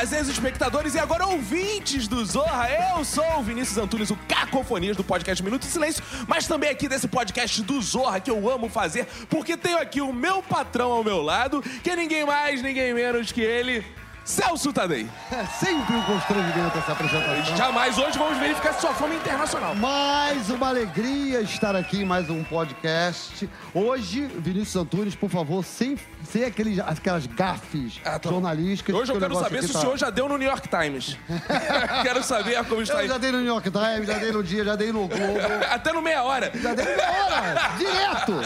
[0.00, 2.70] Prazer, espectadores e agora ouvintes do Zorra.
[2.70, 6.88] Eu sou o Vinícius Antunes, o Cacofonias do podcast Minuto de Silêncio, mas também aqui
[6.88, 11.04] desse podcast do Zorra que eu amo fazer, porque tenho aqui o meu patrão ao
[11.04, 13.84] meu lado, que é ninguém mais, ninguém menos que ele,
[14.24, 15.08] Celso Tadei.
[15.32, 17.56] É sempre um constrangimento essa apresentação.
[17.56, 19.74] Jamais hoje vamos verificar sua fama internacional.
[19.74, 23.48] Mais uma alegria estar aqui em mais um podcast.
[23.74, 25.98] Hoje, Vinícius Antunes, por favor, sem,
[26.30, 28.28] sem aqueles, aquelas gafes Ah, tá.
[28.30, 28.94] jornalísticas.
[28.94, 31.16] Hoje eu que quero saber se tá- o senhor já deu no New York Times.
[32.04, 33.08] quero saber como está Eu aí.
[33.08, 35.40] já dei no New York Times, já dei no Dia, já dei no Globo.
[35.70, 36.52] Até no meia hora.
[36.54, 38.40] Já dei meia hora, direto.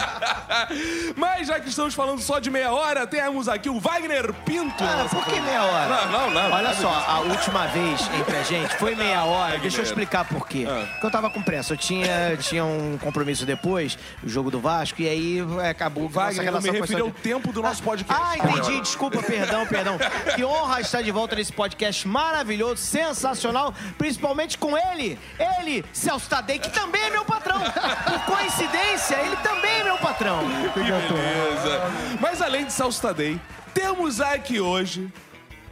[1.15, 4.83] Mas já que estamos falando só de meia hora, temos aqui o Wagner Pinto.
[4.83, 6.05] Cara, por que meia hora?
[6.05, 6.51] Não, não, não.
[6.51, 9.57] Olha só, a última vez entre a gente foi meia hora.
[9.57, 10.65] Deixa eu explicar por quê.
[10.67, 10.85] Ah.
[10.91, 11.73] Porque eu tava com pressa.
[11.73, 16.15] Eu tinha, tinha um compromisso depois, o jogo do Vasco, e aí é, acabou que
[16.15, 18.23] nossa me relação foi referi ao tempo do nosso podcast.
[18.23, 18.81] Ah, entendi.
[18.81, 19.97] Desculpa, perdão, perdão.
[20.35, 25.17] Que honra estar de volta nesse podcast maravilhoso, sensacional, principalmente com ele,
[25.59, 27.59] ele, Celso Tadei, que também é meu patrão.
[27.59, 30.39] Por coincidência, ele também é meu patrão.
[30.73, 31.81] Que beleza.
[32.19, 33.39] Mas além de Celso Tadei,
[33.73, 35.11] temos aqui hoje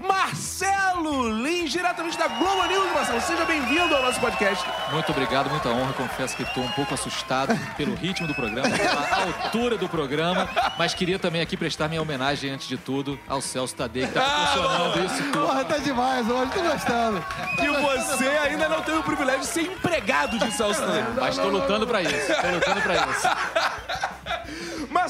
[0.04, 2.92] Marcelo Lins, diretamente da Globo News.
[2.94, 4.66] Marcelo, seja bem-vindo ao nosso podcast.
[4.92, 5.94] Muito obrigado, muita honra.
[5.94, 10.94] Confesso que estou um pouco assustado pelo ritmo do programa, pela altura do programa, mas
[10.94, 15.06] queria também aqui prestar minha homenagem, antes de tudo, ao Celso Tadei, que está proporcionando
[15.06, 15.48] isso tudo.
[15.48, 17.26] Porra, tá demais hoje, tô gostando.
[17.62, 21.04] E você ainda não teve o privilégio de ser empregado de Celso Tadei.
[21.18, 24.03] Mas estou lutando para isso, estou lutando para isso.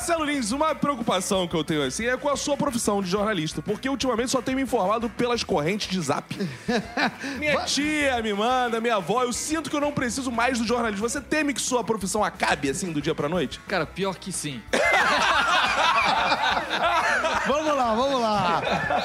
[0.04, 3.62] Marcelo Lins, uma preocupação que eu tenho assim é com a sua profissão de jornalista,
[3.62, 6.36] porque ultimamente só tenho me informado pelas correntes de zap.
[7.40, 11.08] minha tia me manda, minha avó, eu sinto que eu não preciso mais do jornalismo.
[11.08, 13.62] Você teme que sua profissão acabe assim do dia pra noite?
[13.66, 14.62] Cara, pior que sim.
[17.96, 18.60] Vamos lá.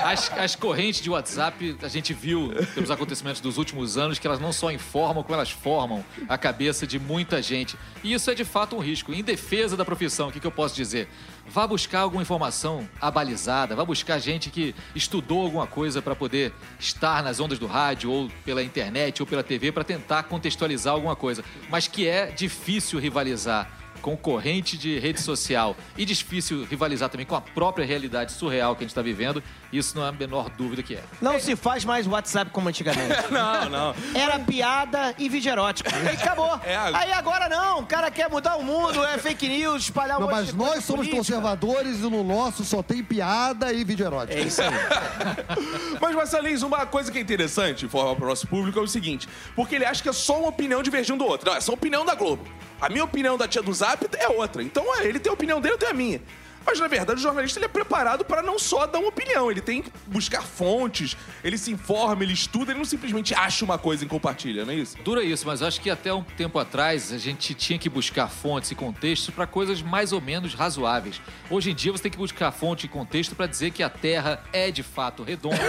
[0.04, 4.40] As, as correntes de WhatsApp, a gente viu pelos acontecimentos dos últimos anos que elas
[4.40, 7.76] não só informam, como elas formam a cabeça de muita gente.
[8.02, 9.12] E isso é de fato um risco.
[9.12, 11.08] Em defesa da profissão, o que, que eu posso dizer?
[11.46, 17.22] Vá buscar alguma informação abalizada, vá buscar gente que estudou alguma coisa para poder estar
[17.22, 21.44] nas ondas do rádio, ou pela internet, ou pela TV, para tentar contextualizar alguma coisa.
[21.70, 23.70] Mas que é difícil rivalizar
[24.00, 25.76] com corrente de rede social.
[25.96, 29.42] E difícil rivalizar também com a própria realidade surreal que a gente está vivendo,
[29.72, 31.02] isso não é a menor dúvida que é.
[31.20, 33.08] Não se faz mais WhatsApp como antigamente.
[33.30, 33.94] Não, não.
[34.14, 35.90] Era piada e vídeo erótico.
[35.90, 36.58] E acabou.
[36.64, 40.20] É, Aí agora não, o cara quer mudar o mundo, é fake news, espalhar um
[40.22, 41.16] Não, monte mas nós somos política.
[41.16, 44.38] conservadores e no nosso só tem piada e vídeo erótico.
[44.38, 44.68] É isso aí.
[46.00, 48.86] Mas, Marcelo Lins, uma coisa que é interessante informar para o nosso público é o
[48.88, 51.50] seguinte: porque ele acha que é só uma opinião divergindo do outro.
[51.50, 52.44] Não, é só opinião da Globo.
[52.80, 54.62] A minha opinião da tia do Zap é outra.
[54.62, 56.20] Então, é, ele tem a opinião dele, eu tenho a minha.
[56.66, 59.50] Mas, na verdade, o jornalista ele é preparado para não só dar uma opinião.
[59.50, 63.78] Ele tem que buscar fontes, ele se informa, ele estuda, ele não simplesmente acha uma
[63.78, 64.96] coisa e compartilha, não é isso?
[65.02, 68.70] Dura isso, mas acho que até um tempo atrás a gente tinha que buscar fontes
[68.70, 71.20] e contextos para coisas mais ou menos razoáveis.
[71.50, 74.42] Hoje em dia você tem que buscar fonte e contexto para dizer que a Terra
[74.52, 75.56] é de fato redonda,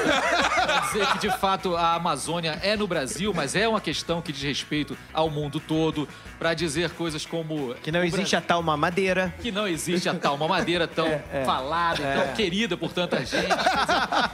[0.56, 4.32] para dizer que de fato a Amazônia é no Brasil, mas é uma questão que
[4.34, 6.08] diz respeito ao mundo todo,
[6.38, 9.34] para dizer coisas como Que não existe Bra- a tal mamadeira.
[9.42, 10.38] que não existe a tal
[10.80, 13.30] mamadeira tão falada, tão querida por tanta gente.
[13.30, 13.48] Dizer,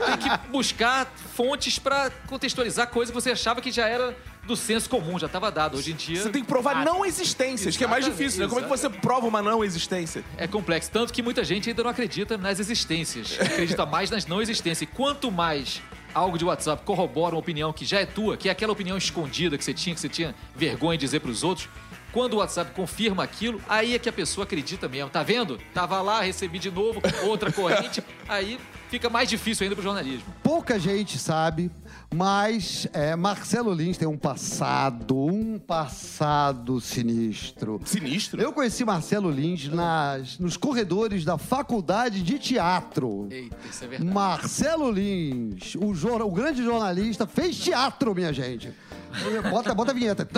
[0.06, 4.14] Tem que buscar fontes para contextualizar coisas que você achava que já era
[4.44, 5.76] do senso comum, já estava dado.
[5.76, 8.48] Hoje em dia Você tem que provar não existências, que é mais difícil, né?
[8.48, 10.22] Como é que você prova uma não existência?
[10.36, 10.90] é complexo.
[10.90, 13.38] Tanto que muita gente ainda não acredita nas existências.
[13.40, 14.82] Acredita mais nas não existências.
[14.82, 15.82] E quanto mais
[16.14, 19.58] algo de WhatsApp corrobora uma opinião que já é tua, que é aquela opinião escondida
[19.58, 21.68] que você tinha, que você tinha vergonha de dizer para os outros,
[22.16, 25.10] quando o WhatsApp confirma aquilo, aí é que a pessoa acredita mesmo.
[25.10, 25.58] Tá vendo?
[25.74, 30.24] Tava lá, recebi de novo outra corrente, aí fica mais difícil ainda pro jornalismo.
[30.42, 31.70] Pouca gente sabe,
[32.14, 37.82] mas é, Marcelo Lins tem um passado, um passado sinistro.
[37.84, 38.40] Sinistro.
[38.40, 43.28] Eu conheci Marcelo Lins nas, nos corredores da Faculdade de Teatro.
[43.30, 44.10] Eita, isso é verdade.
[44.10, 48.72] Marcelo Lins, o, o grande jornalista, fez teatro, minha gente.
[49.50, 50.28] Bota, bota a vinheta.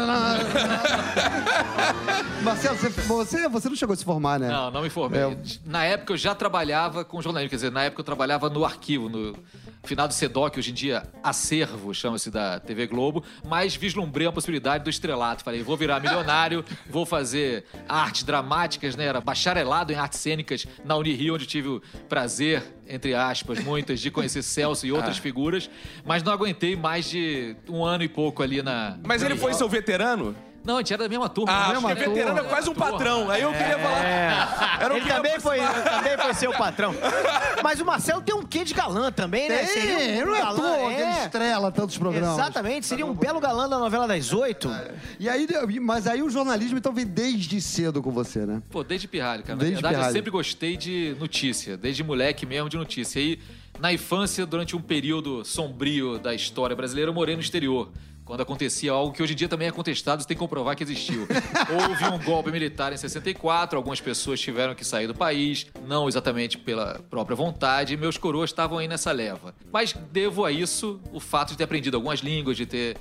[2.42, 4.48] Marcelo, você, você, você não chegou a se formar, né?
[4.48, 5.20] Não, não me formei.
[5.20, 5.36] É.
[5.64, 9.08] Na época eu já trabalhava com jornalismo, quer dizer, na época eu trabalhava no arquivo,
[9.08, 9.36] no
[9.82, 14.84] final do SEDOC, hoje em dia acervo, chama-se da TV Globo, mas vislumbrei a possibilidade
[14.84, 15.42] do estrelato.
[15.42, 19.04] Falei, vou virar milionário, vou fazer artes dramáticas, né?
[19.06, 24.10] Era bacharelado em artes cênicas na Unirio, onde tive o prazer, entre aspas, muitas, de
[24.10, 25.68] conhecer Celso e outras figuras,
[26.04, 28.98] mas não aguentei mais de um ano e pouco ali na.
[29.04, 30.34] Mas ele foi seu veterano?
[30.68, 31.50] Não, a gente era da mesma turma.
[31.50, 31.78] Ah, né?
[31.78, 32.14] acho que turma.
[32.14, 33.30] veterano é quase um patrão.
[33.30, 34.78] Aí eu queria falar.
[34.82, 36.94] Eu não Ele queria também foi, também foi seu patrão.
[37.64, 39.64] Mas o Marcelo tem um quê de galã também, né?
[39.64, 41.24] Seria um Tem, não é à galã, toa que ele é.
[41.24, 42.38] estrela tantos programas.
[42.38, 44.70] Exatamente, seria um belo galã da novela das oito.
[45.18, 45.48] E aí,
[45.80, 48.62] mas aí o jornalismo então vem desde cedo com você, né?
[48.70, 49.58] Pô, desde pirralho, cara.
[49.58, 50.10] Desde na verdade, pirralho.
[50.10, 53.18] eu sempre gostei de notícia, desde moleque mesmo de notícia.
[53.18, 53.40] E
[53.80, 57.90] na infância, durante um período sombrio da história brasileira, eu morei no exterior.
[58.28, 60.82] Quando acontecia algo que hoje em dia também é contestado, você tem que comprovar que
[60.82, 61.26] existiu.
[61.72, 66.58] Houve um golpe militar em 64, algumas pessoas tiveram que sair do país, não exatamente
[66.58, 69.54] pela própria vontade, e meus coroas estavam aí nessa leva.
[69.72, 72.98] Mas devo a isso o fato de ter aprendido algumas línguas, de ter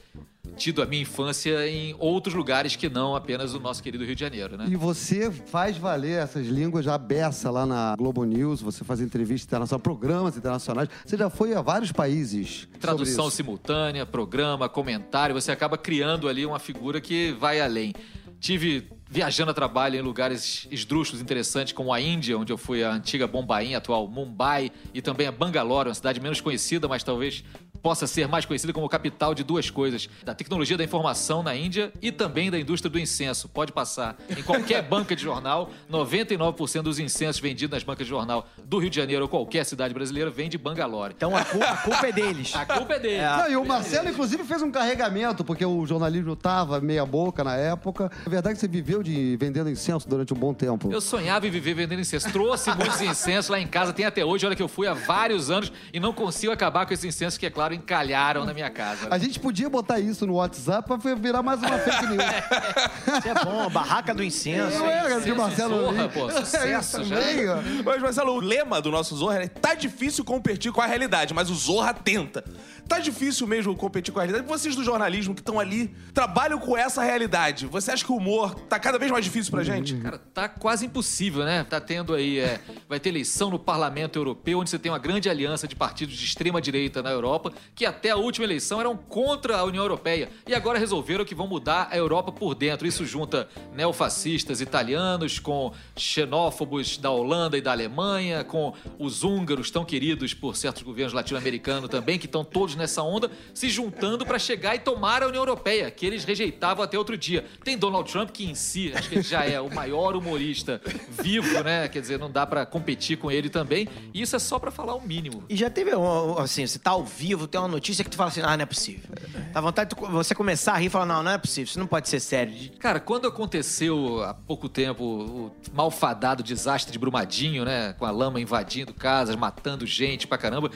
[0.55, 4.21] tido a minha infância em outros lugares que não apenas o nosso querido Rio de
[4.21, 4.65] Janeiro, né?
[4.69, 9.47] E você faz valer essas línguas já beça lá na Globo News, você faz entrevistas
[9.47, 10.89] internacionais, programas internacionais.
[11.05, 12.67] Você já foi a vários países.
[12.79, 17.94] Tradução simultânea, programa, comentário, você acaba criando ali uma figura que vai além.
[18.39, 22.91] Tive viajando a trabalho em lugares esdrúxulos interessantes, como a Índia, onde eu fui a
[22.91, 27.44] antiga Bombaim, atual Mumbai, e também a Bangalore, uma cidade menos conhecida, mas talvez
[27.87, 31.89] possa ser mais conhecida como capital de duas coisas: da tecnologia da informação na Índia
[32.01, 33.47] e também da indústria do incenso.
[33.47, 38.45] Pode passar em qualquer banca de jornal, 99% dos incensos vendidos nas bancas de jornal
[38.61, 41.13] do Rio de Janeiro ou qualquer cidade brasileira vem de Bangalore.
[41.15, 42.53] Então a culpa, a culpa é deles.
[42.53, 43.21] A culpa é dele.
[43.21, 47.55] Não, e o Marcelo, inclusive, fez um carregamento, porque o jornalismo tava meia boca na
[47.55, 48.11] época.
[48.25, 50.91] É verdade que você viveu de vendendo incenso durante um bom tempo.
[50.91, 52.29] Eu sonhava em viver vendendo incenso.
[52.33, 54.45] Trouxe muitos incensos lá em casa, tem até hoje.
[54.45, 57.45] Olha que eu fui há vários anos e não consigo acabar com esses incensos que,
[57.45, 59.07] é claro, encalharam na minha casa.
[59.09, 62.24] A gente podia botar isso no WhatsApp pra virar mais uma fake news.
[63.18, 64.83] Isso é bom, barraca do incenso.
[64.83, 66.13] É, cara, de Incenso Marcelo Zorra, Lins.
[66.13, 67.15] pô, É sucesso isso já.
[67.15, 67.57] também, ó.
[67.85, 71.50] Mas, Marcelo, o lema do nosso Zorra é tá difícil competir com a realidade, mas
[71.50, 72.44] o Zorra tenta.
[72.88, 74.47] Tá difícil mesmo competir com a realidade.
[74.47, 77.65] Vocês do jornalismo que estão ali trabalham com essa realidade.
[77.68, 79.95] Você acha que o humor tá cada vez mais difícil pra gente?
[79.97, 81.63] Cara, tá quase impossível, né?
[81.63, 85.30] Tá tendo aí, é, vai ter eleição no Parlamento Europeu, onde você tem uma grande
[85.30, 89.57] aliança de partidos de extrema direita na Europa, que até a última eleição eram contra
[89.57, 90.30] a União Europeia.
[90.48, 92.88] E agora resolveram que vão mudar a Europa por dentro.
[92.88, 99.86] Isso junta neofascistas italianos com xenófobos da Holanda e da Alemanha, com os húngaros tão
[99.86, 104.75] queridos por certos governos latino-americanos também, que estão todos nessa onda, se juntando para chegar
[104.75, 107.45] e tomar a União Europeia, que eles rejeitavam até outro dia.
[107.63, 111.63] Tem Donald Trump, que em si, acho que ele já é o maior humorista vivo,
[111.63, 111.88] né?
[111.88, 113.88] Quer dizer, não dá para competir com ele também.
[114.13, 115.44] E isso é só para falar o mínimo.
[115.50, 115.92] E já teve,
[116.38, 118.65] assim, você tá ao vivo, tem uma notícia que tu fala assim, ah, não é
[118.65, 119.09] possível.
[119.53, 121.79] Dá vontade de tu- você começar a rir e falar, não, não é possível, isso
[121.79, 122.53] não pode ser sério.
[122.79, 127.94] Cara, quando aconteceu há pouco tempo o malfadado desastre de Brumadinho, né?
[127.94, 130.69] Com a lama invadindo casas, matando gente pra caramba.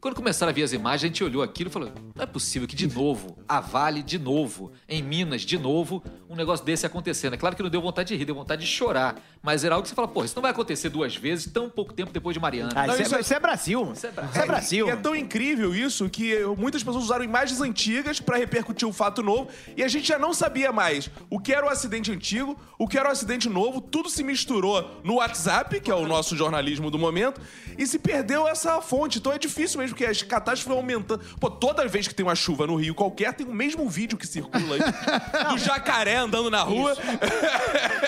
[0.00, 2.66] Quando começaram a ver as imagens, a gente olhou aquilo e falou: não é possível
[2.68, 7.34] que de novo, a Vale de novo, em Minas de novo, um negócio desse acontecendo.
[7.34, 9.16] É claro que não deu vontade de rir, deu vontade de chorar.
[9.42, 11.92] Mas era algo que você fala: porra, isso não vai acontecer duas vezes tão pouco
[11.92, 12.72] tempo depois de Mariana.
[12.74, 13.92] Ah, Não, isso, isso é, é- isso é Brasil.
[13.92, 14.86] Isso é Brasil.
[14.88, 19.22] E é tão incrível isso que muitas pessoas usaram imagens antigas pra repercutir o fato
[19.22, 22.88] novo e a gente já não sabia mais o que era o acidente antigo, o
[22.88, 26.90] que era o acidente novo, tudo se misturou no WhatsApp, que é o nosso jornalismo
[26.90, 27.40] do momento,
[27.78, 29.18] e se perdeu essa fonte.
[29.18, 31.22] Então é difícil mesmo, porque as catástrofes vão aumentando.
[31.40, 34.26] Pô, toda vez que tem uma chuva no Rio qualquer, tem o mesmo vídeo que
[34.26, 34.80] circula aí
[35.52, 36.96] do jacaré andando na rua.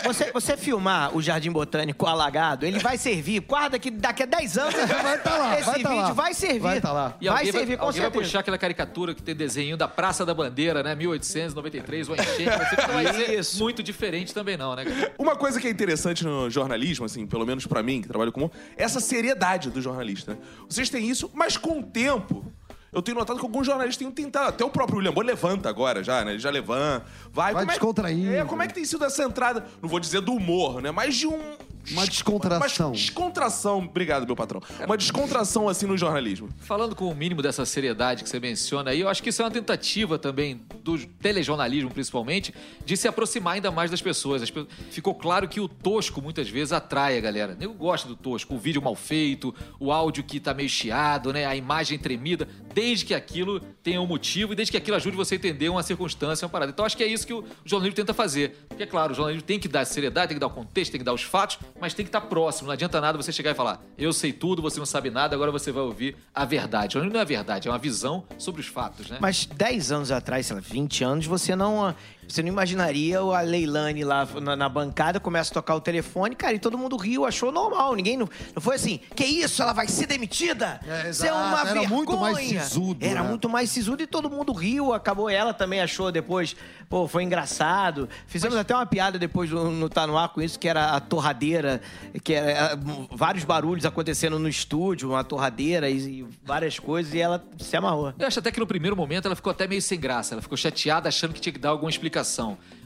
[0.05, 3.41] Você, você filmar o Jardim Botânico alagado, ele vai servir.
[3.41, 6.13] Guarda que daqui a 10 anos Vai tá lá, esse vai tá vídeo lá.
[6.13, 6.59] vai servir.
[6.61, 7.17] Vai tá lá.
[7.21, 8.25] E vai servir, vai, com alguém vai certeza.
[8.25, 10.95] puxar aquela caricatura que tem desenho da Praça da Bandeira, né?
[10.95, 12.45] 1893, o enchente.
[12.45, 13.63] Vai ser, vai Isso.
[13.63, 14.85] muito diferente também, não, né?
[14.85, 15.13] cara?
[15.19, 18.51] Uma coisa que é interessante no jornalismo, assim, pelo menos pra mim, que trabalho com
[18.77, 20.33] é essa seriedade do jornalista.
[20.33, 20.39] né?
[20.69, 22.45] Vocês têm isso, mas com o tempo.
[22.91, 24.49] Eu tenho notado que alguns jornalistas têm tentado.
[24.49, 26.33] Até o próprio William Bonner levanta agora já, né?
[26.33, 27.05] Ele já levanta.
[27.31, 28.33] Vai, Vai como é descontraindo.
[28.33, 29.67] É, como é que tem sido essa entrada?
[29.83, 30.91] Não vou dizer do humor, né?
[30.91, 31.57] Mas de um.
[31.91, 32.89] Uma descontração.
[32.89, 33.79] Uma descontração.
[33.79, 34.61] Obrigado, meu patrão.
[34.85, 36.49] Uma descontração, assim, no jornalismo.
[36.61, 39.45] Falando com o mínimo dessa seriedade que você menciona aí, eu acho que isso é
[39.45, 42.55] uma tentativa também do telejornalismo, principalmente,
[42.85, 44.43] de se aproximar ainda mais das pessoas.
[44.43, 47.57] As pe- Ficou claro que o tosco muitas vezes atrai a galera.
[47.61, 51.47] Eu gosto do tosco, o vídeo mal feito, o áudio que tá meio chiado, né?
[51.47, 55.35] A imagem tremida, desde que aquilo tenha um motivo e desde que aquilo ajude você
[55.35, 56.71] a entender uma circunstância, uma parada.
[56.73, 58.57] Então acho que é isso que o jornalismo tenta fazer.
[58.69, 60.99] Porque, é claro, o jornalismo tem que dar seriedade, tem que dar o contexto, tem
[61.01, 62.67] que dar os fatos, mas tem que estar próximo.
[62.67, 65.51] Não adianta nada você chegar e falar, eu sei tudo, você não sabe nada, agora
[65.51, 66.99] você vai ouvir a verdade.
[66.99, 69.19] Não é a verdade, é uma visão sobre os fatos, né?
[69.21, 71.95] Mas 10 anos atrás, sei lá, 20 anos, você não.
[72.29, 76.55] Você não imaginaria a Leilani lá na, na bancada, começa a tocar o telefone, cara,
[76.55, 77.95] e todo mundo riu, achou normal.
[77.95, 80.79] Ninguém não, não foi assim, que isso, ela vai ser demitida?
[80.87, 81.89] É, Isso é uma era vergonha.
[81.89, 83.29] muito mais sisudo, Era né?
[83.29, 84.93] muito mais sisudo e todo mundo riu.
[84.93, 86.55] Acabou, ela também achou depois,
[86.89, 88.09] pô, foi engraçado.
[88.27, 91.01] Fizemos até uma piada depois no, no Tá No Ar com isso, que era a
[91.01, 91.81] torradeira,
[92.23, 92.79] que era é,
[93.11, 98.13] vários barulhos acontecendo no estúdio, uma torradeira e, e várias coisas, e ela se amarrou.
[98.19, 100.35] Eu acho até que no primeiro momento ela ficou até meio sem graça.
[100.35, 102.18] Ela ficou chateada, achando que tinha que dar alguma explicação.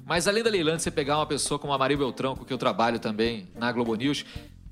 [0.05, 2.59] Mas além da Leilândia, você pegar uma pessoa como a Maria Beltrão, com que eu
[2.59, 4.25] trabalho também na Globo News,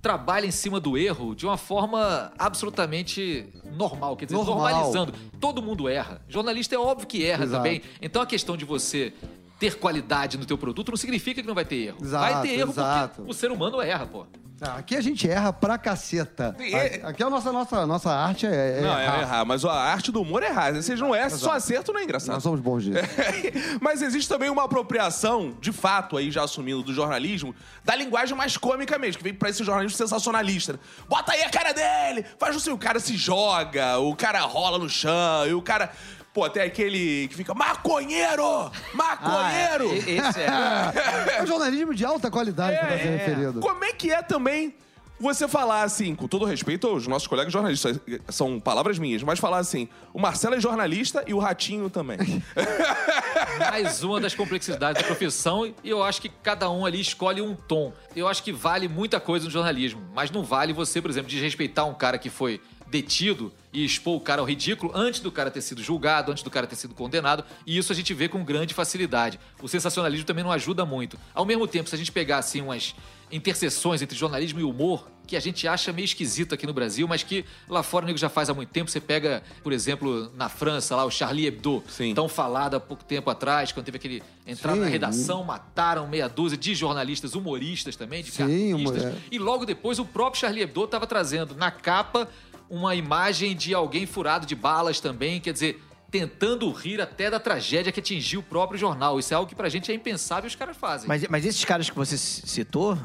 [0.02, 4.56] trabalha em cima do erro de uma forma absolutamente normal, quer dizer, Normal.
[4.56, 5.12] normalizando.
[5.38, 6.22] Todo mundo erra.
[6.28, 7.62] Jornalista é óbvio que erra Exato.
[7.62, 7.82] também.
[8.00, 9.12] Então a questão de você
[9.60, 11.98] ter qualidade no teu produto não significa que não vai ter erro.
[12.02, 13.14] Exato, vai ter erro exato.
[13.16, 14.26] porque o ser humano erra, pô.
[14.62, 16.54] Ah, Aqui a gente erra pra caceta.
[16.60, 19.20] E- Aqui a nossa, nossa, nossa arte é, é Não, é errar.
[19.22, 20.74] errar, mas a arte do humor é errar.
[20.74, 22.34] Vocês não erram, só acertam não é engraçado.
[22.34, 22.98] Nós somos bons disso.
[23.80, 28.58] Mas existe também uma apropriação, de fato, aí já assumindo do jornalismo, da linguagem mais
[28.58, 30.78] cômica mesmo, que vem pra esse jornalismo sensacionalista.
[31.08, 32.26] Bota aí a cara dele!
[32.38, 35.90] Faz assim, o cara se joga, o cara rola no chão, e o cara.
[36.32, 38.70] Pô, tem aquele que fica maconheiro!
[38.94, 39.90] Maconheiro!
[39.90, 41.36] Ah, e- esse é.
[41.38, 43.60] É um jornalismo de alta qualidade que tá sendo referido.
[43.60, 44.74] Como é que é também
[45.18, 49.58] você falar assim, com todo respeito aos nossos colegas jornalistas, são palavras minhas, mas falar
[49.58, 52.18] assim, o Marcelo é jornalista e o Ratinho também.
[53.58, 57.54] mais uma das complexidades da profissão e eu acho que cada um ali escolhe um
[57.54, 57.92] tom.
[58.16, 61.86] Eu acho que vale muita coisa no jornalismo, mas não vale você, por exemplo, desrespeitar
[61.86, 65.60] um cara que foi detido e expor o cara ao ridículo antes do cara ter
[65.60, 68.74] sido julgado, antes do cara ter sido condenado, e isso a gente vê com grande
[68.74, 69.38] facilidade.
[69.62, 71.18] O sensacionalismo também não ajuda muito.
[71.34, 72.94] Ao mesmo tempo, se a gente pegar assim umas
[73.30, 77.22] interseções entre jornalismo e humor, que a gente acha meio esquisito aqui no Brasil, mas
[77.22, 78.90] que lá fora o nego já faz há muito tempo.
[78.90, 82.12] Você pega, por exemplo, na França, lá o Charlie Hebdo, Sim.
[82.12, 86.58] tão falado há pouco tempo atrás, quando teve aquele entrar na redação, mataram meia dúzia
[86.58, 89.04] de jornalistas humoristas também, de Sim, cartistas.
[89.04, 89.14] é.
[89.30, 92.28] E logo depois o próprio Charlie Hebdo estava trazendo na capa
[92.70, 97.92] uma imagem de alguém furado de balas também, quer dizer, tentando rir até da tragédia
[97.92, 99.18] que atingiu o próprio jornal.
[99.18, 101.08] Isso é algo que pra gente é impensável e os caras fazem.
[101.08, 102.96] Mas, mas esses caras que você citou,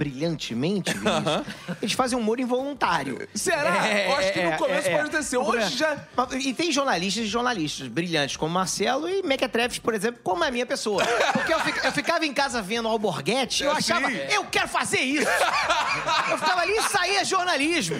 [0.00, 1.44] brilhantemente, Vinícius,
[1.82, 3.28] eles fazem humor involuntário.
[3.34, 3.86] Será?
[3.86, 5.36] Eu acho que no começo pode acontecer.
[5.36, 5.98] Hoje já-
[6.38, 10.50] E tem jornalistas e jornalistas brilhantes, como Marcelo e Mequetrefes, por exemplo, como é a
[10.50, 11.04] minha pessoa.
[11.34, 14.16] Porque eu, eu ficava em casa vendo Alborguete e eu É, achava, sim.
[14.30, 15.26] eu quero fazer isso.
[16.30, 17.96] Eu ficava ali, aí é jornalismo.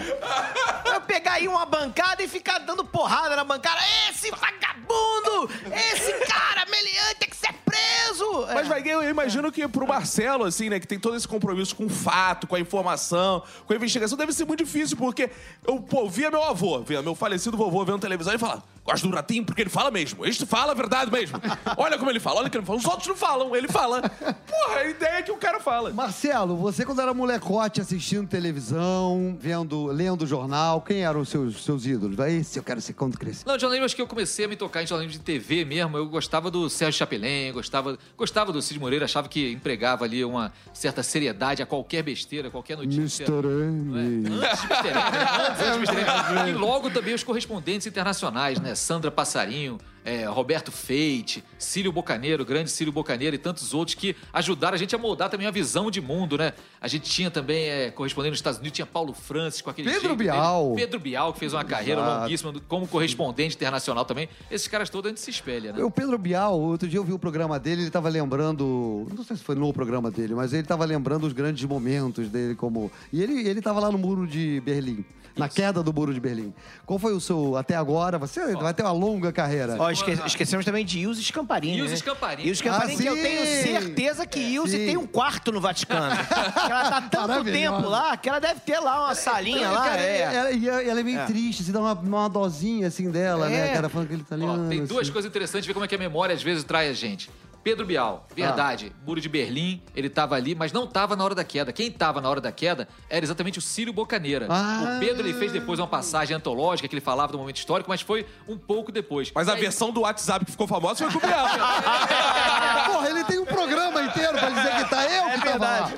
[0.87, 3.79] Eu pegar aí uma bancada e ficar dando porrada na bancada.
[4.11, 5.51] Esse vagabundo!
[5.93, 8.47] Esse cara meliante tem que ser preso!
[8.53, 8.69] Mas, É.
[8.69, 11.89] vai, eu imagino que pro Marcelo, assim, né, que tem todo esse compromisso com o
[11.89, 15.31] fato, com a informação, com a investigação, deve ser muito difícil, porque
[15.67, 19.15] eu, pô, via meu avô, via meu falecido vovô vendo televisão e falar, gosto do
[19.15, 21.41] Ratinho porque ele fala mesmo, este fala a verdade mesmo.
[21.77, 22.79] Olha como ele fala, olha o que ele fala.
[22.79, 24.03] Os outros não falam, ele fala.
[24.03, 25.91] Porra, a ideia é que o cara fala.
[25.93, 31.87] Marcelo, você quando era molecote assistindo televisão, vendo, lendo jornal, quem eram os seus, seus
[31.87, 32.17] ídolos?
[32.17, 33.45] Vai, esse eu quero ser quando crescer.
[33.47, 35.97] Não, jornalismo, acho que eu comecei a me tocar em jornalismo de TV mesmo.
[35.97, 40.53] Eu gostava do Sérgio Chapelin, gostava, gostava do Cid Moreira, achava que empregava ali uma
[40.73, 43.25] certa seriedade a qualquer besteira, a qualquer notícia.
[43.25, 43.47] Mr.
[43.47, 44.27] M.
[44.43, 44.89] Antes de Mr.
[44.89, 45.29] M, né?
[45.49, 46.41] Antes, antes de Mr.
[46.41, 46.51] M.
[46.51, 48.75] E logo também os correspondentes internacionais, né?
[48.81, 54.75] Sandra Passarinho, é, Roberto Feite, Cílio Bocaneiro, grande Cílio Bocaneiro e tantos outros que ajudaram
[54.75, 56.55] a gente a moldar também a visão de mundo, né?
[56.81, 60.01] A gente tinha também, é, correspondente nos Estados Unidos, tinha Paulo Francis com aquele Pedro
[60.09, 60.31] jeito dele.
[60.31, 60.73] Bial.
[60.75, 62.21] Pedro Bial, que fez uma carreira Exato.
[62.23, 64.27] longuíssima do- como correspondente internacional também.
[64.51, 65.85] Esses caras todos a gente se espelha, né?
[65.85, 69.37] O Pedro Bial, outro dia eu vi o programa dele, ele tava lembrando, não sei
[69.37, 72.91] se foi no programa dele, mas ele tava lembrando os grandes momentos dele como...
[73.13, 75.05] E ele, ele tava lá no Muro de Berlim,
[75.37, 76.53] na queda do Muro de Berlim.
[76.85, 79.77] Qual foi o seu, até agora, você vai ter uma longa carreira.
[79.79, 81.79] Ó, esque- esquecemos também de Ilse Scamparini.
[81.79, 81.97] Ilse né?
[81.97, 82.49] Scamparini.
[82.49, 84.87] Ilse Scamparini, Ah, que eu tenho certeza que Ilse Sim.
[84.87, 86.15] tem um quarto no Vaticano.
[86.61, 89.85] Que ela tá tanto tempo lá que ela deve ter lá uma salinha lá.
[89.85, 90.21] Cara, é.
[90.21, 91.27] ela, e ela é meio É.
[91.27, 93.73] triste, assim, dá uma, uma dosinha assim dela, né, É.
[93.73, 95.13] cara, falando que ele tá Ó, tem duas assim.
[95.13, 97.31] coisas interessantes, ver como é que a memória às vezes trai a gente.
[97.63, 101.45] Pedro Bial, verdade, Muro de Berlim, ele tava ali, mas não tava na hora da
[101.45, 101.73] queda.
[101.73, 104.47] Quem tava na hora da queda era exatamente o Círio Bocaneira.
[104.49, 104.95] Ah.
[104.97, 108.01] O Pedro ele fez depois uma passagem antológica que ele falava do momento histórico, mas
[108.01, 109.31] foi um pouco depois.
[109.35, 111.47] Mas a aí- versão do WhatsApp que ficou famosa foi com o Bial.
[112.93, 115.91] Porra, ele tem um programa inteiro pra dizer que tá eu que tava lá.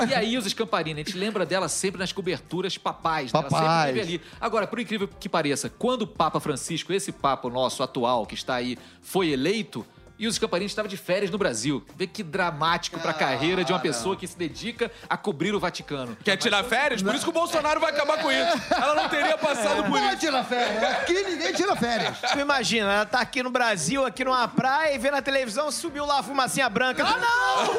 [0.00, 0.08] Não.
[0.08, 3.32] E aí, os Scamparina, a gente lembra dela sempre nas coberturas papais.
[3.32, 3.38] né?
[3.40, 3.98] Ela sempre Papais.
[3.98, 4.20] ali.
[4.40, 8.54] Agora, por incrível que pareça, quando o Papa Francisco, esse Papa nosso atual, que está
[8.54, 9.84] aí, foi eleito,
[10.18, 11.84] e os Scamparini estavam de férias no Brasil.
[11.96, 16.16] Vê que dramático pra carreira de uma pessoa que se dedica a cobrir o Vaticano.
[16.22, 17.02] Quer tirar férias?
[17.02, 18.62] Por isso que o Bolsonaro vai acabar com isso.
[18.70, 20.18] Ela não teria passado por Pode isso.
[20.18, 20.82] tirar férias.
[20.82, 22.18] Aqui ninguém tira férias.
[22.32, 26.06] Tu imagina, ela tá aqui no Brasil, aqui numa praia, e vê na televisão, subiu
[26.06, 27.02] lá a fumacinha branca.
[27.02, 27.74] Ela, não!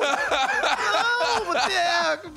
[1.35, 2.31] Não, boteco.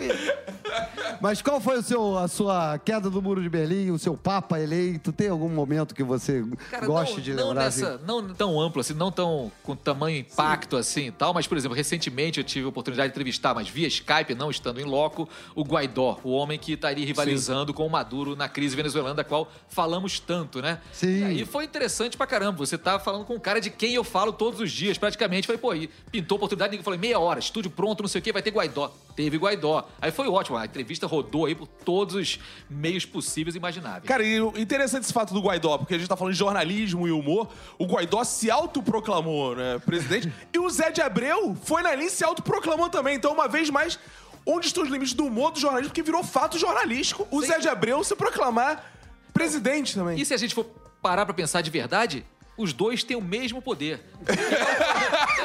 [1.21, 4.61] Mas qual foi o seu, a sua queda do Muro de Berlim, o seu Papa
[4.61, 5.13] eleito?
[5.13, 6.45] Tem algum momento que você
[6.85, 7.65] goste não, de não lembrar?
[7.65, 8.05] nessa, assim?
[8.07, 11.77] não tão amplo assim, não tão com tamanho impacto assim e tal, mas por exemplo,
[11.77, 15.63] recentemente eu tive a oportunidade de entrevistar, mas via Skype, não estando em loco, o
[15.63, 20.21] Guaidó, o homem que estaria rivalizando com o Maduro na crise venezuelana da qual falamos
[20.21, 20.81] tanto, né?
[20.93, 21.31] Sim.
[21.31, 22.59] E foi interessante pra caramba.
[22.59, 25.47] Você tá falando com um cara de quem eu falo todos os dias, praticamente.
[25.47, 28.23] Falei, pô, e pintou a oportunidade, ninguém falou, meia hora, estúdio pronto, não sei o
[28.23, 28.93] que, vai ter Guaidó.
[29.17, 29.89] Teve Guaidó.
[30.01, 34.05] Aí foi ótimo, a entrevista rodou aí por todos os meios possíveis e imagináveis.
[34.05, 37.09] Cara, e o interessante esse fato do Guaidó, porque a gente tá falando de jornalismo
[37.09, 37.49] e humor.
[37.79, 40.33] O Guaidó se autoproclamou, né, presidente.
[40.53, 43.17] e o Zé de Abreu foi na linha e se autoproclamou também.
[43.17, 43.99] Então, uma vez mais,
[44.47, 45.91] onde estão os limites do humor do jornalismo?
[45.91, 48.93] Porque virou fato jornalístico o Zé de Abreu se proclamar
[49.33, 50.19] presidente também.
[50.21, 50.65] E se a gente for
[51.01, 52.25] parar pra pensar de verdade,
[52.57, 54.01] os dois têm o mesmo poder.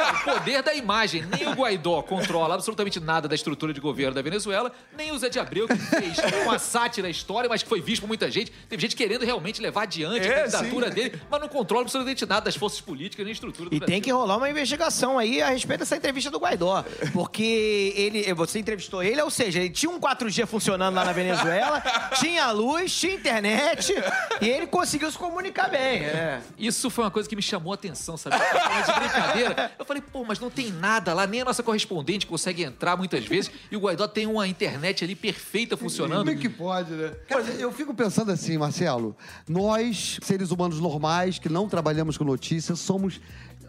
[0.04, 1.24] O poder da imagem.
[1.26, 5.30] Nem o Guaidó controla absolutamente nada da estrutura de governo da Venezuela, nem o Zé
[5.30, 8.52] de Abreu, que fez uma sátira história, mas que foi visto por muita gente.
[8.70, 10.94] Teve gente querendo realmente levar adiante É, a candidatura sim.
[10.94, 13.94] dele, mas não controla absolutamente nada das forças políticas nem estrutura do E Brasil.
[13.94, 16.84] tem que rolar uma investigação aí a respeito dessa entrevista do Guaidó.
[17.14, 21.82] Porque ele, você entrevistou ele, ou seja, ele tinha um 4G funcionando lá na Venezuela,
[22.20, 23.94] tinha luz, tinha internet,
[24.42, 26.04] e ele conseguiu se comunicar bem.
[26.04, 26.42] É.
[26.58, 28.36] Isso foi uma coisa que me chamou a atenção, sabe?
[28.38, 29.72] Falando de brincadeira.
[29.78, 33.26] Eu falei, pô, mas não tem nada lá, nem a nossa correspondente consegue entrar muitas
[33.26, 36.26] vezes, e o Guaidó tem uma internet ali perfeita funcionando.
[36.26, 37.10] Como é que pode, né?
[37.28, 39.16] Cara, eu fico pensando assim, Marcelo.
[39.48, 43.20] Nós, seres humanos normais, que não trabalhamos com notícias, somos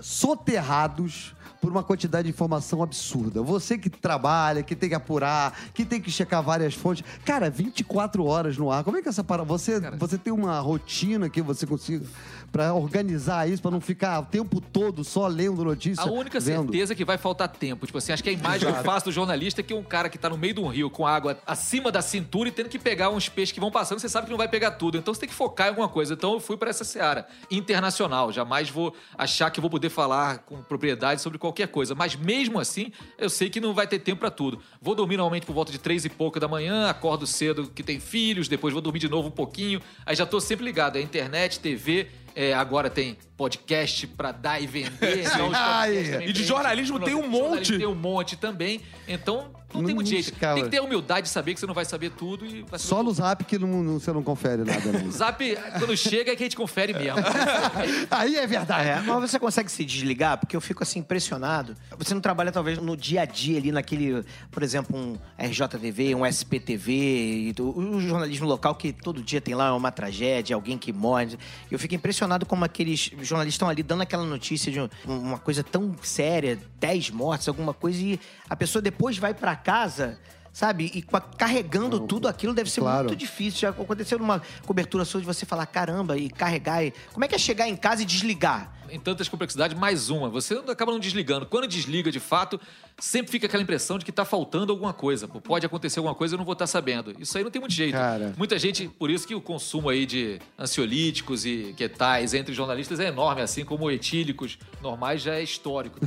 [0.01, 3.41] soterrados por uma quantidade de informação absurda.
[3.41, 7.03] Você que trabalha, que tem que apurar, que tem que checar várias fontes.
[7.25, 8.85] Cara, 24 horas no ar.
[8.85, 9.49] Como é que essa parada...
[9.49, 12.05] Você, você tem uma rotina que você consiga
[12.55, 16.71] pra organizar isso, pra não ficar o tempo todo só lendo notícia, A única vendo.
[16.71, 17.85] certeza é que vai faltar tempo.
[17.85, 20.09] Tipo assim, acho que a imagem que eu faço do jornalista é que um cara
[20.09, 22.79] que tá no meio de um rio com água acima da cintura e tendo que
[22.79, 24.97] pegar uns peixes que vão passando, você sabe que não vai pegar tudo.
[24.97, 26.15] Então você tem que focar em alguma coisa.
[26.15, 28.31] Então eu fui pra essa seara internacional.
[28.31, 31.93] Jamais vou achar que vou poder falar com propriedade sobre qualquer coisa.
[31.93, 34.61] Mas mesmo assim, eu sei que não vai ter tempo pra tudo.
[34.81, 37.99] Vou dormir normalmente por volta de três e pouca da manhã, acordo cedo que tem
[37.99, 39.81] filhos, depois vou dormir de novo um pouquinho.
[40.07, 40.99] Aí já tô sempre ligado.
[40.99, 42.23] É internet, TV.
[42.35, 45.25] É, agora tem podcast pra dar e vender.
[45.35, 45.97] Então, Ai,
[46.29, 46.45] e de tem.
[46.45, 47.77] jornalismo tem um monte.
[47.79, 48.81] Tem um monte também.
[49.09, 50.33] Então, não tem Não muito jeito.
[50.33, 50.55] escala.
[50.55, 52.79] Tem que ter a humildade de saber que você não vai saber tudo e vai
[52.79, 55.09] saber Só no zap que não, não- você não confere nada, não.
[55.09, 55.37] O Zap,
[55.81, 57.19] quando chega, é que a gente confere mesmo.
[58.11, 58.89] Aí é verdade.
[58.89, 60.39] É, mas você consegue se desligar?
[60.39, 61.75] Porque eu fico assim impressionado.
[61.99, 66.25] Você não trabalha talvez no dia a dia ali naquele, por exemplo, um RJTV, um
[66.25, 71.37] SPTV, e o jornalismo local que todo dia tem lá uma tragédia, alguém que morre.
[71.69, 75.63] Eu fico impressionado como aqueles jornalistas estão ali dando aquela notícia de um- uma coisa
[75.63, 80.19] tão séria, 10 mortes, alguma coisa, e a pessoa depois vai pra casa.
[80.53, 80.89] Sabe?
[80.95, 81.03] E
[81.37, 83.09] carregando tudo aquilo deve ser claro.
[83.09, 83.59] muito difícil.
[83.63, 86.85] Já aconteceu numa cobertura sua de você falar, caramba, e carregar.
[86.85, 86.93] E...
[87.13, 88.73] Como é que é chegar em casa e desligar?
[88.95, 90.29] Em tantas complexidades, mais uma.
[90.29, 91.47] Você acaba não desligando.
[91.47, 92.61] Quando desliga, de fato,
[92.99, 95.27] sempre fica aquela impressão de que tá faltando alguma coisa.
[95.27, 97.15] Pô, Pode acontecer alguma coisa e eu não vou estar sabendo.
[97.19, 97.93] Isso aí não tem muito jeito.
[97.93, 98.33] Cara.
[98.37, 103.09] Muita gente, por isso que o consumo aí de ansiolíticos e quetais entre jornalistas é
[103.09, 105.99] enorme, assim como etílicos normais já é histórico.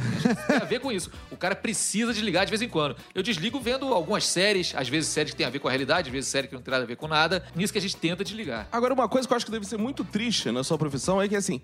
[0.47, 1.11] Tem a ver com isso.
[1.29, 2.95] O cara precisa desligar de vez em quando.
[3.13, 6.07] Eu desligo vendo algumas séries, às vezes séries que tem a ver com a realidade,
[6.07, 7.45] às vezes séries que não tem nada a ver com nada.
[7.55, 8.67] Nisso que a gente tenta desligar.
[8.71, 11.27] Agora, uma coisa que eu acho que deve ser muito triste na sua profissão é
[11.27, 11.61] que, assim,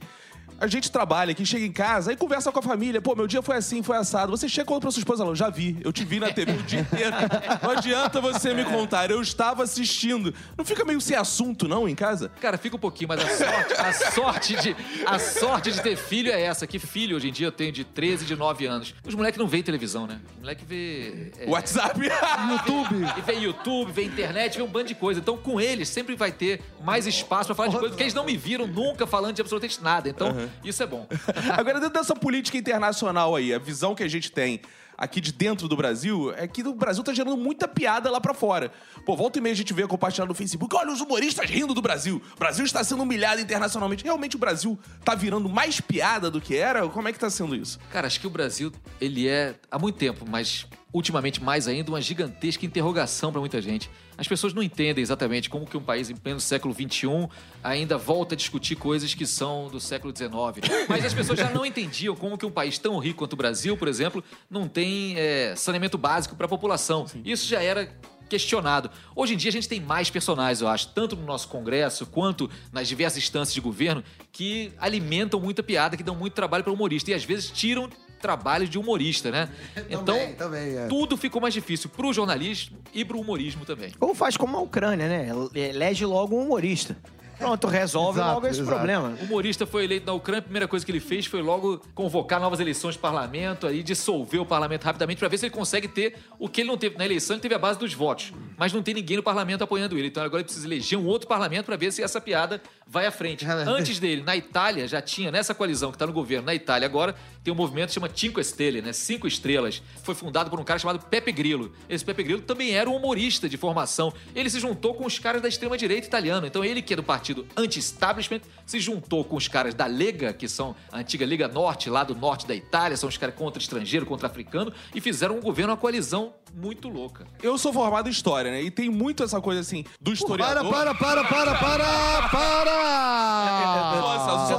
[0.64, 3.02] a gente trabalha aqui, chega em casa, aí conversa com a família.
[3.02, 4.32] Pô, meu dia foi assim, foi assado.
[4.32, 6.80] Você chega conta pra sua esposa, já vi, eu te vi na TV o dia
[6.80, 7.16] inteiro.
[7.62, 10.34] Não adianta você me contar, eu estava assistindo.
[10.58, 12.32] Não fica meio sem assunto, não, em casa?
[12.40, 14.76] Cara, fica um pouquinho, mas a sorte, a sorte, de,
[15.06, 16.66] a sorte de ter filho é essa.
[16.66, 18.96] Que filho, hoje em dia, eu tenho de 13 e de 9 anos.
[19.06, 20.22] Os moleques não veem televisão, né?
[20.38, 21.32] O moleque vê...
[21.40, 22.00] é, WhatsApp.
[22.52, 23.06] YouTube.
[23.18, 25.20] E vê YouTube, vê internet, vê um bando de coisa.
[25.20, 28.24] Então, com eles, sempre vai ter mais espaço pra falar de coisas, porque eles não
[28.24, 30.08] me viram nunca falando de absolutamente nada.
[30.08, 30.33] Então,
[30.64, 31.08] isso é bom.
[31.58, 34.62] Agora, dentro dessa política internacional aí, a visão que a gente tem
[34.98, 38.34] aqui de dentro do Brasil é que o Brasil tá gerando muita piada lá pra
[38.34, 38.72] fora.
[39.06, 41.82] Pô, volta e meia a gente vê compartilhando no Facebook, olha os humoristas rindo do
[41.82, 42.22] Brasil.
[42.36, 44.04] O Brasil está sendo humilhado internacionalmente.
[44.04, 46.88] Realmente o Brasil tá virando mais piada do que era?
[46.88, 47.80] Como é que tá sendo isso?
[47.92, 52.00] Cara, acho que o Brasil, ele é, há muito tempo, mas ultimamente mais ainda, uma
[52.00, 53.90] gigantesca interrogação para muita gente.
[54.16, 57.28] As pessoas não entendem exatamente como que um país em pleno século XXI
[57.64, 60.70] ainda volta a discutir coisas que são do século XIX.
[60.88, 63.76] Mas as pessoas já não entendiam como que um país tão rico quanto o Brasil,
[63.76, 67.08] por exemplo, não tem é, saneamento básico para a população.
[67.26, 67.90] Isso já era
[68.30, 68.90] questionado.
[69.16, 72.50] Hoje em dia a gente tem mais personagens, eu acho, tanto no nosso Congresso quanto
[72.72, 76.74] nas diversas instâncias de governo, que alimentam muita piada, que dão muito trabalho para o
[76.74, 77.90] humorista e às vezes tiram
[78.24, 79.50] trabalho de humorista, né?
[79.90, 80.88] Então, também, é.
[80.88, 83.92] tudo ficou mais difícil pro jornalismo e pro humorismo também.
[84.00, 85.28] Ou faz como a Ucrânia, né?
[85.54, 86.96] Elege logo um humorista.
[87.38, 88.76] Pronto, resolve Exato, logo esse exato.
[88.76, 89.18] problema.
[89.22, 92.40] O humorista foi eleito na Ucrânia, a primeira coisa que ele fez foi logo convocar
[92.40, 96.16] novas eleições de parlamento, aí dissolver o parlamento rapidamente para ver se ele consegue ter
[96.40, 98.82] o que ele não teve na eleição, ele teve a base dos votos, mas não
[98.82, 100.08] tem ninguém no parlamento apoiando ele.
[100.08, 103.12] Então agora ele precisa eleger um outro parlamento para ver se essa piada vai à
[103.12, 103.46] frente.
[103.46, 107.16] Antes dele, na Itália, já tinha nessa coalizão que está no governo, na Itália agora,
[107.44, 108.94] tem um movimento que chama Cinque Stelle, né?
[108.94, 109.82] Cinco estrelas.
[110.04, 111.74] Foi fundado por um cara chamado Pepe Grillo.
[111.90, 114.14] Esse Pepe Grillo também era um humorista de formação.
[114.36, 116.48] Ele se juntou com os caras da extrema direita italiana.
[116.48, 120.48] Então ele que é do partido anti-establishment se juntou com os caras da Lega, que
[120.48, 124.06] são a antiga Liga Norte, lá do norte da Itália, são os caras contra estrangeiro,
[124.06, 127.26] contra africano, e fizeram um governo, uma coalizão muito louca.
[127.42, 128.62] Eu sou formado em história, né?
[128.62, 130.72] E tem muito essa coisa assim do Para, historiador.
[130.72, 132.73] para, para, para, para, para!
[132.73, 132.73] Nossa,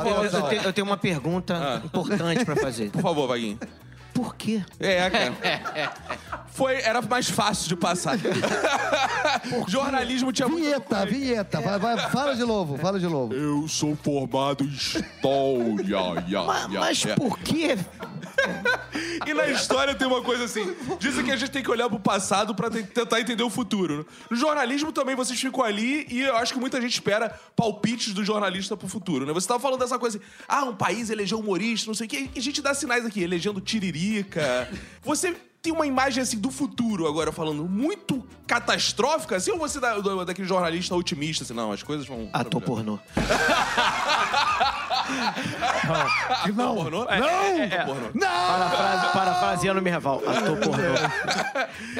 [0.04, 1.80] eu Eu, tenho, eu tenho uma pergunta Ah.
[1.84, 2.90] importante pra fazer.
[2.90, 3.58] Por favor, Vaguinho.
[4.14, 4.62] Por quê?
[4.78, 5.92] É, cara.
[6.52, 8.16] Foi, era mais fácil de passar.
[9.68, 10.62] Jornalismo tinha muito.
[10.64, 11.60] Vinheta, vinheta.
[11.60, 13.34] Vai, vai, fala de novo, fala de novo.
[13.34, 16.24] Eu sou formado em história.
[16.28, 17.14] ya, Mas, ya, mas ya.
[17.16, 17.76] por quê?
[19.26, 20.74] E na história tem uma coisa assim.
[20.98, 24.06] Dizem que a gente tem que olhar pro passado pra te- tentar entender o futuro.
[24.30, 28.24] No jornalismo também vocês ficam ali e eu acho que muita gente espera palpites do
[28.24, 29.32] jornalista pro futuro, né?
[29.32, 32.28] Você tava falando dessa coisa assim, ah, um país elegeu humorista, não sei o quê.
[32.34, 33.60] E a gente dá sinais aqui, elegendo
[35.02, 39.94] Você tem uma imagem assim do futuro agora falando muito catastrófica, assim, ou você dá,
[39.98, 42.28] do- daquele jornalista otimista, assim, não, as coisas vão.
[42.34, 42.98] Ator pornô.
[46.54, 47.04] Não, Pornô?
[47.04, 48.08] não, É, pornô.
[48.14, 48.20] não!
[48.28, 50.22] Parafrase, parafraseando Merval.
[50.26, 50.96] Ator pornô.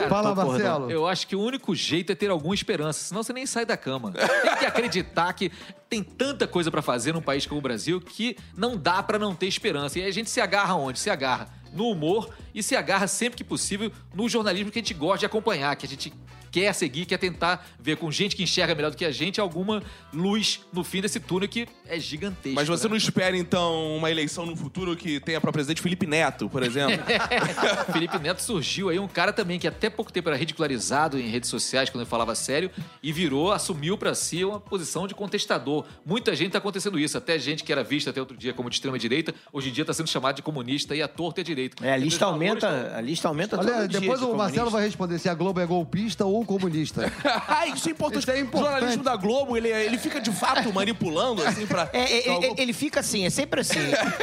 [0.08, 0.50] Fala, Ator pornô.
[0.52, 0.90] Marcelo.
[0.90, 3.76] Eu acho que o único jeito é ter alguma esperança, senão você nem sai da
[3.76, 4.12] cama.
[4.12, 5.50] Tem que acreditar que
[5.88, 9.34] tem tanta coisa pra fazer num país como o Brasil que não dá pra não
[9.34, 9.98] ter esperança.
[9.98, 10.98] E a gente se agarra onde?
[10.98, 14.94] Se agarra no humor e se agarra sempre que possível no jornalismo que a gente
[14.94, 16.12] gosta de acompanhar, que a gente
[16.54, 19.82] quer seguir, quer tentar ver com gente que enxerga melhor do que a gente alguma
[20.12, 22.54] luz no fim desse túnel que é gigantesco.
[22.54, 22.90] Mas você né?
[22.90, 26.96] não espera, então, uma eleição no futuro que tenha pra presidente Felipe Neto, por exemplo?
[27.92, 31.50] Felipe Neto surgiu aí, um cara também que até pouco tempo era ridicularizado em redes
[31.50, 32.70] sociais quando ele falava sério
[33.02, 35.84] e virou, assumiu pra si uma posição de contestador.
[36.06, 38.76] Muita gente tá acontecendo isso, até gente que era vista até outro dia como de
[38.76, 41.44] extrema direita, hoje em dia tá sendo chamado de comunista e à torta e à
[41.44, 41.84] direita.
[41.84, 44.70] É, a lista aumenta, a lista aumenta Olha, todo dia depois de o Marcelo comunista.
[44.70, 47.12] vai responder se a Globo é golpista ou comunista.
[47.48, 48.22] ah, isso é importante.
[48.22, 48.70] Isso é O importante.
[48.72, 51.88] jornalismo da Globo, ele, ele fica de fato manipulando, assim, pra...
[51.92, 53.78] É, é, pra é, algum- ele fica assim, é sempre assim.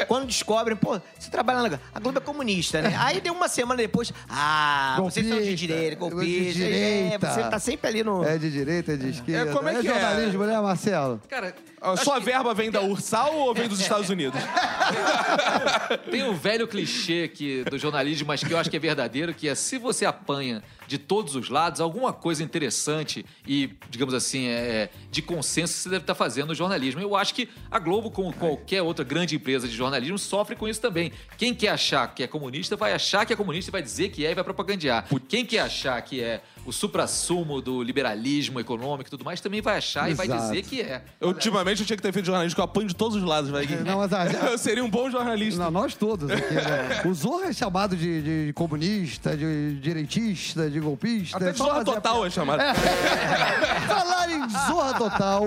[0.07, 2.95] Quando descobrem, pô, você trabalha na Globo, a Globo é comunista, né?
[2.99, 6.63] Aí deu uma semana depois, ah, vocês são de Golpista, direita, de golpista.
[6.63, 7.31] É, direita.
[7.31, 8.23] você tá sempre ali no.
[8.23, 9.51] É de direita, é de esquerda.
[9.51, 9.91] como é que é?
[9.91, 11.21] jornalismo, né, Marcelo?
[11.29, 14.39] Cara, A sua verba vem da Ursal ou vem dos Estados Unidos?
[16.09, 19.47] Tem um velho clichê que, do jornalismo, mas que eu acho que é verdadeiro, que
[19.47, 24.89] é se você apanha de todos os lados, alguma coisa interessante e, digamos assim, é,
[25.09, 26.99] de consenso você deve estar fazendo no jornalismo.
[26.99, 30.81] Eu acho que a Globo, como qualquer outra grande empresa de jornalismo, sofre com isso
[30.81, 31.11] também.
[31.37, 34.25] Quem quer achar que é comunista, vai achar que é comunista e vai dizer que
[34.25, 35.07] é e vai propagandear.
[35.27, 39.77] Quem quer achar que é o suprassumo do liberalismo econômico e tudo mais, também vai
[39.77, 40.41] achar e vai Exato.
[40.43, 41.03] dizer que é.
[41.19, 43.49] Eu, ultimamente eu tinha que ter feito jornalismo, que eu apanho de todos os lados,
[43.49, 43.65] vai.
[43.65, 45.63] Não, mas a- Eu seria um bom jornalista.
[45.63, 47.01] Não, nós todos aqui, né?
[47.05, 51.37] O Zorra é chamado de, de comunista, de direitista, de golpista.
[51.37, 52.61] Até É de só Zorra fazer a Total é chamado.
[53.87, 55.43] Falar em Zorra Total,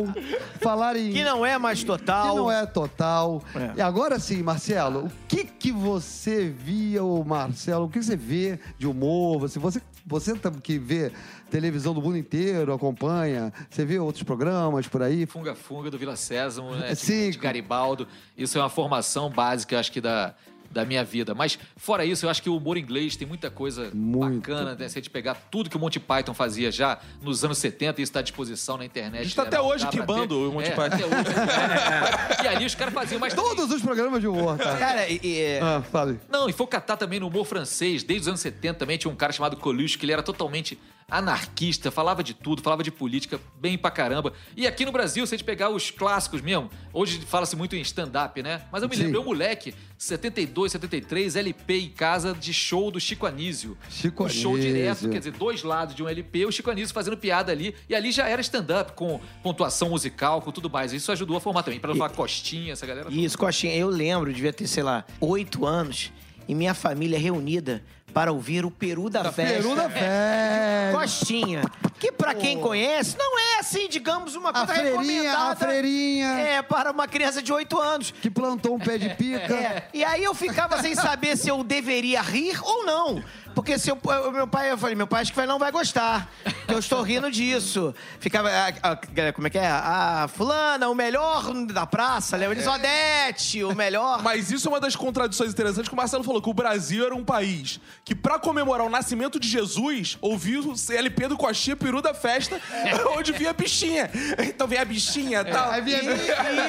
[0.61, 1.13] falar em...
[1.13, 2.31] Que não é mais total.
[2.31, 3.43] Que não é total.
[3.55, 3.73] É.
[3.77, 8.59] E agora sim, Marcelo, o que que você via, ô Marcelo, o que você vê
[8.79, 9.39] de humor?
[9.41, 11.11] Você, você, você que vê
[11.51, 15.27] televisão do mundo inteiro, acompanha, você vê outros programas por aí?
[15.27, 16.89] Funga Funga do Vila Sésamo, né?
[16.91, 17.31] de- Sim.
[17.31, 18.07] de Garibaldo.
[18.37, 20.35] Isso é uma formação básica, acho que, da,
[20.75, 21.35] da minha vida.
[21.35, 24.41] Mas, fora isso, eu acho que o humor inglês tem muita coisa Muito.
[24.41, 24.89] bacana, né?
[24.89, 28.11] Se a gente pegar tudo que o Monty Python fazia já nos anos 70, isso
[28.11, 29.21] está à disposição na internet.
[29.21, 29.49] A gente tá né?
[29.49, 30.01] até hoje ter.
[30.01, 30.95] o Monty É, Python.
[30.95, 31.15] Até hoje.
[32.45, 33.33] e ali os caras faziam mais...
[33.33, 34.77] Todos os programas de humor, tá?
[34.77, 36.19] Cara, e, e- Ah, fale.
[36.29, 39.17] Não, e foi catar também no humor francês, desde os anos 70 também tinha um
[39.17, 40.79] cara chamado Coluche, que ele era totalmente
[41.11, 44.33] anarquista, falava de tudo, falava de política, bem pra caramba.
[44.57, 47.81] E aqui no Brasil, se a gente pegar os clássicos mesmo, hoje fala-se muito em
[47.81, 48.63] stand-up, né?
[48.73, 53.27] Mas eu me lembro, eu moleque, 72, 73, LP em casa de show do Chico
[53.27, 53.77] Anísio.
[53.89, 54.73] Chico um show Anísio.
[54.73, 57.95] direto, quer dizer, dois lados de um LP, o Chico Anísio fazendo piada ali, e
[57.95, 60.93] ali já era stand-up, com pontuação musical, com tudo mais.
[60.93, 63.07] Isso ajudou a formar também, pra falar Costinha, essa galera.
[63.09, 63.21] toda.
[63.21, 66.13] Isso, Coxinha, eu lembro, devia ter, sei lá, oito anos,
[66.49, 69.55] e minha família reunida para ouvir o Peru da, Festa.
[69.63, 70.93] Peru da festa.
[70.99, 71.63] Costinha,
[71.99, 75.53] que pra quem conhece, não é assim, digamos, uma A coisa freirinha, recomendada.
[75.53, 78.13] a freirinha É, para uma criança de oito anos.
[78.23, 79.53] que plantou um pé de pica.
[79.55, 83.23] É, e aí eu ficava sem saber se eu deveria rir ou não.
[83.55, 85.71] Porque se eu, o meu pai, eu falei, meu pai acho que vai- não vai
[85.71, 86.29] gostar.
[86.67, 87.95] que Eu estou rindo disso.
[88.19, 89.67] Ficava, a- a- como é que é?
[89.67, 94.21] A fulana, o melhor da praça, Léo Odete, o melhor.
[94.25, 97.15] Mas isso é uma das contradições interessantes que o Marcelo falou, que o Brasil era
[97.15, 102.01] um país que, pra comemorar o nascimento de Jesus, ouviu o CLP do Coxinha Peru
[102.03, 102.61] da Festa,
[103.17, 104.11] onde vinha a bichinha.
[104.47, 105.71] Então vinha a bichinha e tal.
[105.71, 106.01] aí vinha-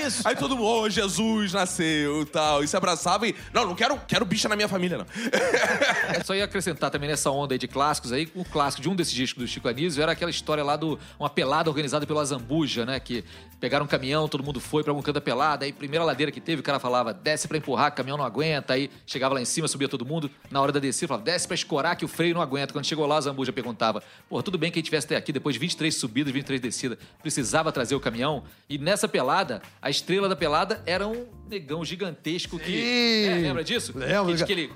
[0.06, 0.22] Isso.
[0.28, 2.64] Aí todo mundo, oh, Jesus nasceu e tal.
[2.64, 3.36] E se abraçava e.
[3.54, 5.06] Não, não quero, quero bicha na minha família, não.
[6.24, 9.14] Só ia acrescentar também nessa onda aí de clássicos aí, o clássico de um desses
[9.14, 13.00] discos do Chico Anísio era aquela história lá do uma pelada organizada pelo Azambuja, né?
[13.00, 13.24] Que
[13.60, 16.40] pegaram um caminhão, todo mundo foi pra algum canto da pelada, aí primeira ladeira que
[16.40, 19.42] teve, o cara falava, desce pra empurrar, que o caminhão não aguenta, aí chegava lá
[19.42, 22.08] em cima, subia todo mundo, na hora da descida, falava, desce pra escorar que o
[22.08, 22.74] freio não aguenta.
[22.74, 25.32] Quando chegou lá, o Azambuja perguntava, pô, tudo bem que a gente tivesse até aqui,
[25.32, 30.30] depois de 23 subidas, 23 descidas, precisava trazer o caminhão, e nessa pelada, a estrela
[30.30, 33.26] da pelada era um negão gigantesco que...
[33.28, 33.94] É, lembra disso?
[33.96, 34.36] Lembro.
[34.36, 34.72] Que, que ele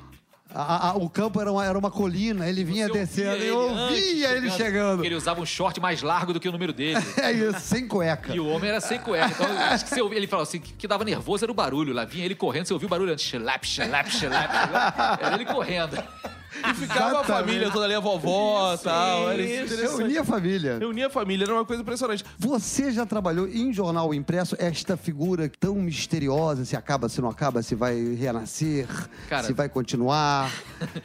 [0.53, 3.61] A- a- o campo era uma, era uma colina, ele vinha Você descendo, ouvia eu
[3.63, 5.05] ele antes, ouvia ele chegando.
[5.05, 6.99] Ele usava um short mais largo do que o número dele.
[7.21, 8.33] É isso, sem cueca.
[8.35, 9.27] E o homem era sem cueca.
[9.29, 11.93] Então, acho que você ouvia, ele falava assim, que, que dava nervoso era o barulho.
[11.93, 13.25] Lá vinha ele correndo, você ouvia o barulho antes.
[13.25, 14.49] Xelap, xelap, xelap.
[15.21, 16.03] Era ele correndo.
[16.69, 19.29] E ficava a família toda ali, a vovó e tal.
[19.31, 20.77] Era isso, Eu unia a família.
[20.79, 22.23] Reunia a família, era uma coisa impressionante.
[22.37, 27.61] Você já trabalhou em jornal impresso, esta figura tão misteriosa, se acaba, se não acaba,
[27.61, 28.87] se vai renascer,
[29.29, 30.51] Cara- se vai continuar,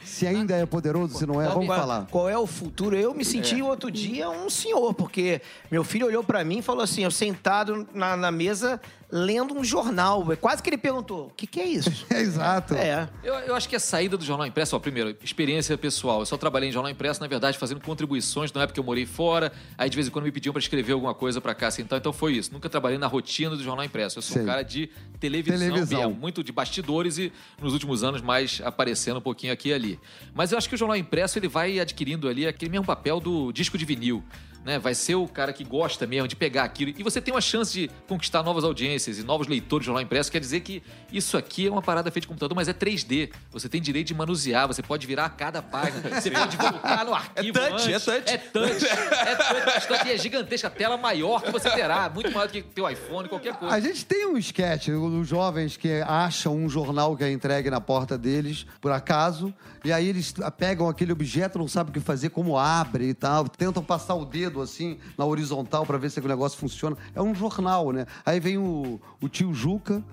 [0.03, 2.07] se ainda é poderoso, se não é, vamos Qual- falar.
[2.11, 2.95] Qual é o futuro?
[2.95, 5.41] Eu me senti outro dia um senhor, porque
[5.71, 8.79] meu filho olhou pra mim e falou assim, eu sentado na, na mesa
[9.15, 10.25] lendo um jornal.
[10.41, 12.05] Quase que ele perguntou, o que, que é isso?
[12.09, 12.73] É exato.
[12.75, 13.07] É.
[13.23, 16.19] Eu, eu acho que a saída do jornal impresso, ó, primeiro, experiência pessoal.
[16.19, 19.05] Eu só trabalhei em jornal impresso, na verdade, fazendo contribuições na época que eu morei
[19.05, 19.53] fora.
[19.77, 21.97] Aí de vez em quando me pediam pra escrever alguma coisa pra cá, assim, então,
[21.97, 22.51] então foi isso.
[22.51, 24.17] Nunca trabalhei na rotina do jornal impresso.
[24.17, 24.45] Eu sou um Sei.
[24.45, 25.99] cara de televisão, Televisão.
[26.09, 29.99] mesmo, muito de bastidores e nos últimos anos mais aparecendo um pouquinho aqui e ali.
[30.33, 33.51] Mas eu acho que o jornal impresso ele vai adquirindo ali aquele mesmo papel do
[33.53, 34.23] disco de vinil.
[34.65, 34.79] Né?
[34.79, 36.91] Vai ser o cara que gosta mesmo de pegar aquilo.
[36.97, 40.31] E você tem uma chance de conquistar novas audiências e novos leitores de jornal impresso.
[40.31, 40.81] Quer dizer que
[41.13, 43.31] isso aqui é uma parada feita de computador, mas é 3D.
[43.51, 46.19] Você tem direito de manusear, você pode virar a cada página.
[46.19, 47.59] Você pode voltar no arquivo.
[47.59, 47.97] touch, antes.
[47.97, 48.31] é touch.
[48.31, 48.85] É touch.
[48.85, 49.77] É touch.
[49.77, 52.09] Isso aqui é gigantesca, a tela maior que você terá.
[52.09, 53.75] Muito maior do que teu iPhone, qualquer coisa.
[53.75, 57.79] A gente tem um sketch dos jovens que acham um jornal que é entregue na
[57.79, 62.29] porta deles, por acaso, e aí eles pegam aquele objeto, não sabem o que fazer,
[62.29, 66.27] como abre e tal, tentam passar o dedo assim na horizontal pra ver se o
[66.27, 66.97] negócio funciona.
[67.13, 68.05] É um jornal, né?
[68.25, 70.03] Aí vem o, o tio Juca.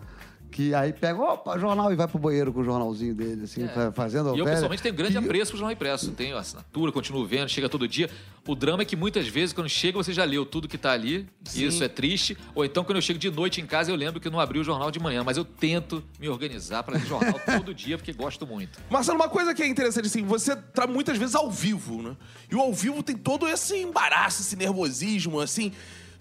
[0.53, 3.91] Que aí pega, opa, jornal e vai pro banheiro com o jornalzinho dele, assim, fa-
[3.91, 4.37] fazendo a É.
[4.37, 4.55] E eu, velha.
[4.57, 6.11] pessoalmente, tenho grande Que- apreço pro jornal impresso.
[6.13, 8.11] Tenho assinatura, continuo vendo, chega todo dia.
[8.47, 11.27] O drama é que muitas vezes, quando chega, você já leu tudo que tá ali.
[11.55, 12.37] E isso é triste.
[12.55, 14.59] Ou então, quando eu chego de noite em casa, eu lembro que eu não abri
[14.59, 15.23] o jornal de manhã.
[15.25, 18.79] Mas eu tento me organizar para ler jornal todo dia, porque gosto muito.
[18.91, 22.17] Marcelo, uma coisa que é interessante, assim, você tá muitas vezes ao vivo, né?
[22.51, 25.73] E o ao vivo tem todo esse embaraço, esse nervosismo, assim.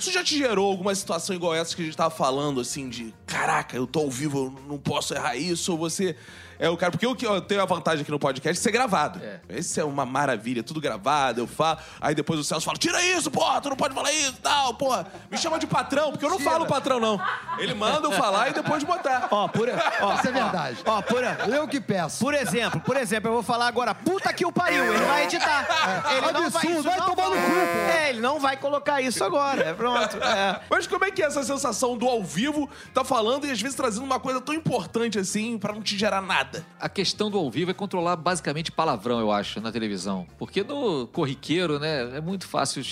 [0.01, 3.13] Isso já te gerou alguma situação igual essa que a gente tava falando, assim, de
[3.27, 6.15] caraca, eu tô ao vivo, eu não posso errar isso, ou você
[6.61, 6.91] é o cara.
[6.91, 9.19] Porque eu, que- eu tenho a vantagem aqui no podcast de ser gravado.
[9.23, 9.39] É.
[9.49, 11.79] Esse é uma maravilha, tudo gravado, eu falo.
[11.99, 15.07] Aí depois o Celso fala: tira isso, porra, tu não pode falar isso, tal, porra.
[15.29, 17.19] Me chama de patrão, porque eu não falo patrão, não.
[17.57, 19.27] Ele manda eu falar e depois botar.
[19.31, 20.77] Ó, por, ó, Isso é verdade.
[20.85, 21.21] ó, por,
[21.53, 22.19] Eu que peço.
[22.19, 25.65] por exemplo, por exemplo, eu vou falar agora, puta que o pariu, ele vai editar.
[26.11, 27.91] Ele não vai, Absurdo, isso vai não tomar no cu, pô.
[27.97, 30.17] É, ele não vai colocar isso agora, é pronto.
[30.17, 30.61] É.
[30.69, 33.75] Mas como é que é essa sensação do ao vivo, tá falando e às vezes
[33.75, 36.50] trazendo uma coisa tão importante assim pra não te gerar nada?
[36.79, 40.27] A questão do ao vivo é controlar basicamente palavrão, eu acho, na televisão.
[40.37, 42.83] Porque no corriqueiro, né, é muito fácil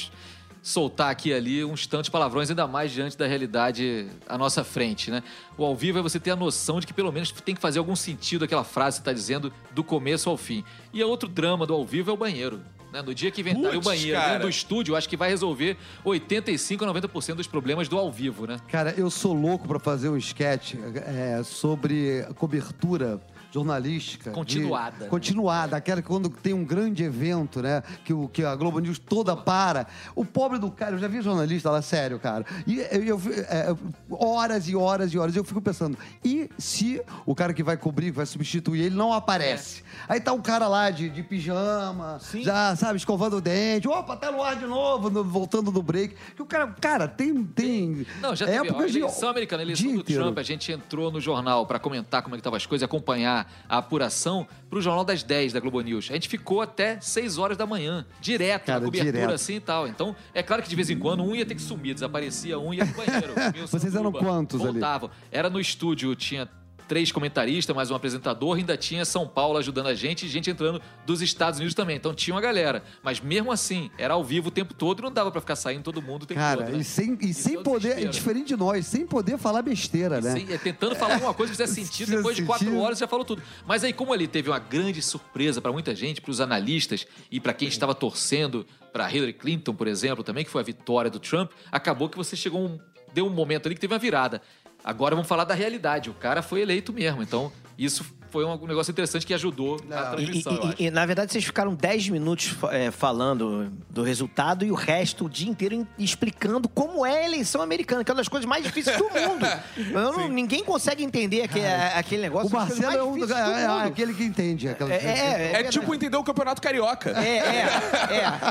[0.61, 5.09] soltar aqui e ali uns tantos palavrões, ainda mais diante da realidade à nossa frente,
[5.09, 5.23] né?
[5.57, 7.79] O ao vivo é você ter a noção de que pelo menos tem que fazer
[7.79, 10.63] algum sentido aquela frase que você está dizendo do começo ao fim.
[10.93, 12.61] E a outro drama do ao vivo é o banheiro.
[12.91, 13.01] Né?
[13.01, 14.33] No dia que inventarem o banheiro cara.
[14.33, 18.11] dentro do estúdio, eu acho que vai resolver 85 a 90% dos problemas do ao
[18.11, 18.59] vivo, né?
[18.67, 20.73] Cara, eu sou louco pra fazer um sketch
[21.05, 24.29] é, sobre cobertura jornalística.
[24.29, 25.07] de- Continuada, né?
[25.07, 27.81] continuada, aquela que quando tem um grande evento, né?
[28.05, 29.87] Que, o, que a Globo News toda para.
[30.15, 32.45] O pobre do cara, eu já vi jornalista lá, sério, cara.
[32.67, 33.75] E eu, eu é,
[34.09, 35.35] horas e horas e horas.
[35.35, 39.11] Eu fico pensando, e se o cara que vai cobrir, que vai substituir ele, não
[39.13, 39.83] aparece?
[40.07, 43.87] Aí tá um cara lá de, de pijama, já, sabe, escovando o dente.
[43.87, 46.15] Opa, tá no ar de novo, no- voltando do break.
[46.35, 47.43] Que o cara, cara, tem.
[47.43, 50.23] tem Não, já teve ó, a épocas de- eleição americana, eleição do inteiro.
[50.23, 53.38] Trump, a gente entrou no jornal pra comentar como é que estavam as coisas, acompanhar
[53.67, 56.07] a apuração pro jornal das 10 da Globo News.
[56.09, 59.33] A gente ficou até 6 horas da manhã, direto, Cara, na cobertura direto.
[59.33, 59.87] assim e tal.
[59.87, 62.73] Então, é claro que de vez em quando um ia ter que sumir, desaparecia, um
[62.73, 63.33] ia pro banheiro.
[63.67, 64.71] Vocês eram quantos ali?
[64.73, 65.09] voltavam.
[65.31, 66.47] Era no estúdio, tinha
[66.89, 70.81] três comentaristas, mais um apresentador, ainda tinha São Paulo ajudando a gente e gente entrando
[71.05, 71.95] dos Estados Unidos também.
[71.95, 72.83] Então tinha uma galera.
[73.03, 75.83] Mas mesmo assim, era ao vivo o tempo todo e não dava pra ficar saindo
[75.83, 76.73] todo mundo o tempo Cara, todo.
[76.73, 76.79] né?
[76.79, 78.11] e sem, e sem é o poder, desespero.
[78.11, 80.33] diferente de nós, sem poder falar besteira, né?
[80.33, 83.23] Sim, é tentando falar alguma coisa que fizesse sentido, depois de quatro horas já falou
[83.23, 83.43] tudo.
[83.67, 87.39] Mas aí, como ali teve uma grande surpresa para muita gente, para os analistas e
[87.39, 91.19] para quem estava torcendo para Hillary Clinton, por exemplo, também, que foi a vitória do
[91.19, 92.79] Trump, acabou que você chegou um.
[93.11, 94.39] Deu um momento ali que teve uma virada.
[94.83, 96.09] Agora vamos falar da realidade.
[96.09, 97.21] O cara foi eleito mesmo.
[97.21, 100.75] Então, isso foi um negócio interessante que ajudou a E, transmissão, e- acho.
[100.79, 105.29] e, na verdade, vocês ficaram 10 minutos é, falando do resultado e o resto, o
[105.29, 108.97] dia inteiro, explicando como é a eleição americana, que é uma das coisas mais difíceis
[108.97, 109.45] do mundo.
[109.77, 111.59] Eu não- ninguém consegue entender aque-
[111.95, 112.49] aquele negócio.
[112.49, 114.69] O Marcelo é, um, difíceis do é, é aquele que entende.
[114.69, 117.11] Aquela, É, é, é, É, tipo entender o campeonato carioca.
[117.11, 117.69] É, é,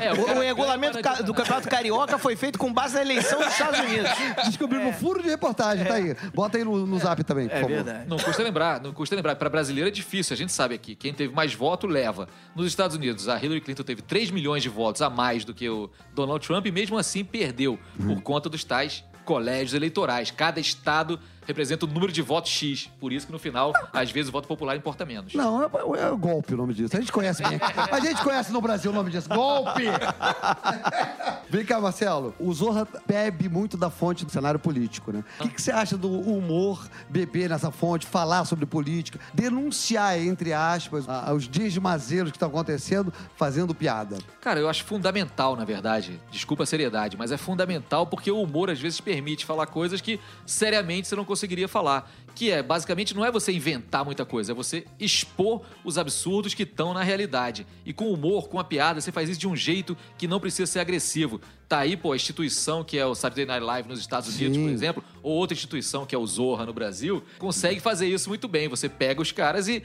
[0.03, 0.07] é.
[0.07, 3.39] É, o o, regulamento ca- não do Campeonato Carioca foi feito com base na eleição
[3.39, 4.11] dos Estados Unidos.
[4.49, 6.17] Descobriu no furo de reportagem, tá aí.
[6.35, 7.75] Bota aí no, no zap também, por É favor.
[7.77, 8.05] verdade.
[8.09, 9.37] Não custa lembrar, não custa lembrar.
[9.37, 10.95] Para brasileiro é difícil, a gente sabe aqui.
[10.95, 12.29] Quem teve mais voto leva.
[12.57, 15.69] Nos Estados Unidos, a Hillary Clinton teve 3 milhões de votos a mais do que
[15.69, 20.31] o Donald Trump e mesmo assim perdeu por conta dos tais colégios eleitorais.
[20.31, 22.91] Cada estado representa o número de votos X.
[23.01, 25.33] Por isso que no final, às vezes, o voto popular importa menos.
[25.33, 26.95] Não, é, é golpe o nome disso.
[26.95, 27.59] A gente conhece bem.
[27.91, 29.29] A gente conhece no Brasil o nome disso.
[29.31, 29.85] Golpe!
[31.49, 32.35] Vem cá, Marcelo.
[32.39, 35.25] O Zorra bebe muito da fonte do cenário político, né?
[35.41, 41.07] O que, você acha do humor beber nessa fonte, falar sobre política, denunciar, entre aspas,
[41.35, 44.19] os desmazeiros que estão acontecendo, fazendo piada?
[44.43, 46.21] Cara, eu acho fundamental, na verdade.
[46.31, 50.21] Desculpa a seriedade, mas é fundamental porque o humor às vezes permite falar coisas que
[50.45, 52.11] seriamente você não conseguiria falar.
[52.35, 56.63] Que é, basicamente, não é você inventar muita coisa, é você expor os absurdos que
[56.63, 57.67] estão na realidade.
[57.85, 60.71] E com humor, com a piada, você faz isso de um jeito que não precisa
[60.71, 61.41] ser agressivo.
[61.69, 64.65] Tá aí, pô, a instituição que é o Saturday Night Live nos Estados Unidos, Sim.
[64.65, 68.47] por exemplo, ou outra instituição que é o Zorra no Brasil, consegue fazer isso muito
[68.47, 68.69] bem.
[68.69, 69.83] Você pega os caras e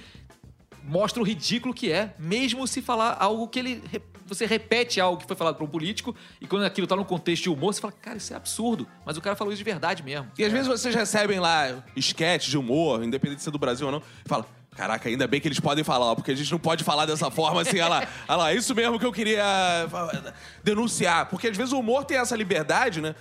[0.83, 3.83] mostra o ridículo que é, mesmo se falar algo que ele.
[4.25, 7.43] Você repete algo que foi falado por um político, e quando aquilo tá num contexto
[7.43, 8.87] de humor, você fala, cara, isso é absurdo.
[9.05, 10.31] Mas o cara falou isso de verdade mesmo.
[10.37, 13.91] E às vezes vocês recebem lá sketch de humor, independente de ser do Brasil ou
[13.91, 14.45] não, e fala.
[14.75, 17.29] Caraca, ainda bem que eles podem falar, ó, porque a gente não pode falar dessa
[17.29, 19.43] forma assim, olha lá, olha lá, isso mesmo que eu queria
[20.63, 21.27] denunciar.
[21.27, 23.15] Porque às vezes o humor tem essa liberdade, né?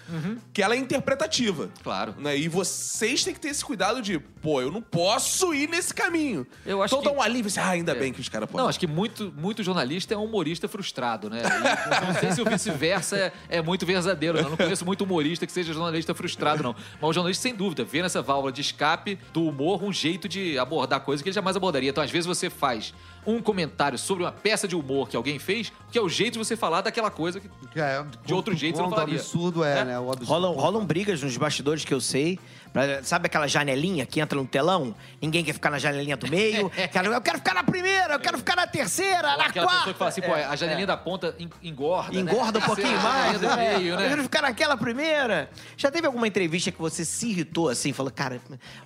[0.52, 1.70] Que ela é interpretativa.
[1.82, 2.14] Claro.
[2.18, 2.36] Né?
[2.36, 6.46] E vocês têm que ter esse cuidado de, pô, eu não posso ir nesse caminho.
[6.64, 7.94] Eu acho então que- dá um alívio, assim, ah, ainda É.
[7.94, 8.62] bem que os caras podem.
[8.62, 11.42] Não, acho que muito, muito jornalista é um humorista frustrado, né?
[11.42, 11.42] E
[12.06, 14.44] não sei se o vice-versa é, é muito verdadeiro, não.
[14.44, 16.74] Eu não conheço muito humorista que seja jornalista frustrado, não.
[17.00, 20.58] Mas o jornalista, sem dúvida, vê nessa válvula de escape do humor um jeito de
[20.58, 21.90] abordar coisas que ele jamais abordaria.
[21.90, 22.94] Então, às vezes, você faz
[23.26, 26.38] um comentário sobre uma peça de humor que alguém fez, que é o jeito de
[26.38, 29.14] você falar daquela coisa que Que é, De outro jeito você não falaria.
[29.16, 29.84] absurdo é, É.
[29.84, 29.98] né?
[29.98, 30.28] O absurdo.
[30.28, 32.38] Rolam, rolam brigas nos bastidores que eu sei.
[32.72, 34.94] Pra- sabe aquela janelinha que entra no telão?
[35.20, 36.70] Ninguém quer ficar na janelinha do meio.
[37.12, 40.10] Eu quero ficar na primeira, eu quero ficar na terceira, na aquela pessoa que fala
[40.10, 40.20] quarta.
[40.20, 42.20] assim, pô, a janelinha da ponta en- engorda, né?
[42.20, 43.38] Engorda um pouquinho mais.
[43.40, 43.56] do né?
[43.78, 44.08] meio, Eu né?
[44.08, 45.50] quero ficar naquela primeira.
[45.76, 47.92] Já teve alguma entrevista que você se irritou assim?
[47.92, 48.40] Falou, cara,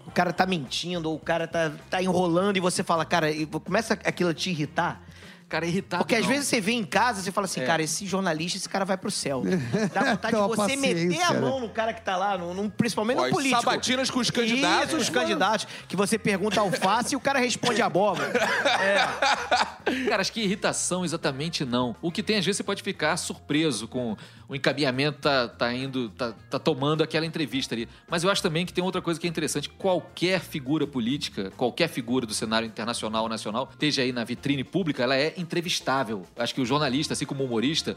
[0.07, 3.47] o cara tá mentindo, ou o cara tá, tá enrolando, e você fala, cara, e
[3.47, 5.01] começa aquilo a te irritar?
[5.49, 6.03] Cara, é irritado.
[6.03, 6.29] Porque às não.
[6.31, 7.65] vezes você vê em casa e fala assim, É.
[7.65, 9.43] cara, esse jornalista, esse cara vai pro céu.
[9.95, 12.69] Dá vontade de você meter a paciência, mão no cara que tá lá, no, no-
[12.69, 13.63] principalmente Ó, no político.
[13.63, 15.69] sabatinas com os candidatos, Isso, os candidatos.
[15.87, 18.33] Que você pergunta alface e o cara responde abóbora.
[20.09, 21.95] Cara, acho que irritação exatamente não.
[22.03, 24.17] O que tem, às vezes, você pode ficar surpreso com
[24.49, 27.89] o encaminhamento tá, tá indo, tá, tá tomando aquela entrevista ali.
[28.09, 29.69] Mas eu acho também que tem outra coisa que é interessante.
[29.69, 35.03] Qualquer figura política, qualquer figura do cenário internacional ou nacional, esteja aí na vitrine pública,
[35.03, 36.25] ela é entrevistável.
[36.37, 37.97] Acho que o jornalista, assim como o humorista,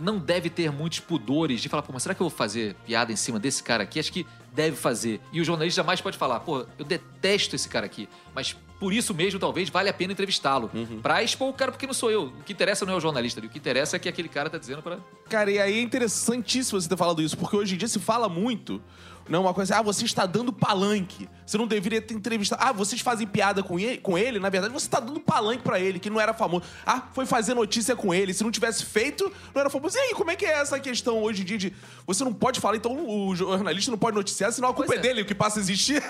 [0.00, 3.12] não deve ter muitos pudores de falar, pô, mas será que eu vou fazer piada
[3.12, 4.00] em cima desse cara aqui?
[4.00, 5.20] Acho que deve fazer.
[5.32, 9.14] E o jornalista jamais pode falar, pô, eu detesto esse cara aqui, mas por isso
[9.14, 10.68] mesmo, talvez, vale a pena entrevistá-lo.
[11.00, 12.24] Pra expor o cara, porque não sou eu.
[12.24, 14.50] O que interessa não é o jornalista ali, o que interessa é que aquele cara
[14.50, 14.98] tá dizendo pra
[15.30, 18.28] Cara, e aí é interessantíssimo você ter falado isso, porque hoje em dia se fala
[18.28, 18.82] muito,
[19.28, 21.28] não uma coisa assim, ah, você está dando palanque.
[21.44, 22.62] Você não deveria ter entrevistado.
[22.64, 25.78] Ah, vocês fazem piada com ele, com ele, na verdade, você está dando palanque pra
[25.78, 26.64] ele, que não era famoso.
[26.86, 28.32] Ah, foi fazer notícia com ele.
[28.32, 29.96] Se não tivesse feito, não era famoso.
[29.96, 31.74] E aí, como é que é essa questão hoje em dia de
[32.06, 35.00] você não pode falar, então o jornalista não pode noticiar, senão a culpa é é.
[35.00, 36.02] dele, o que passa a existir.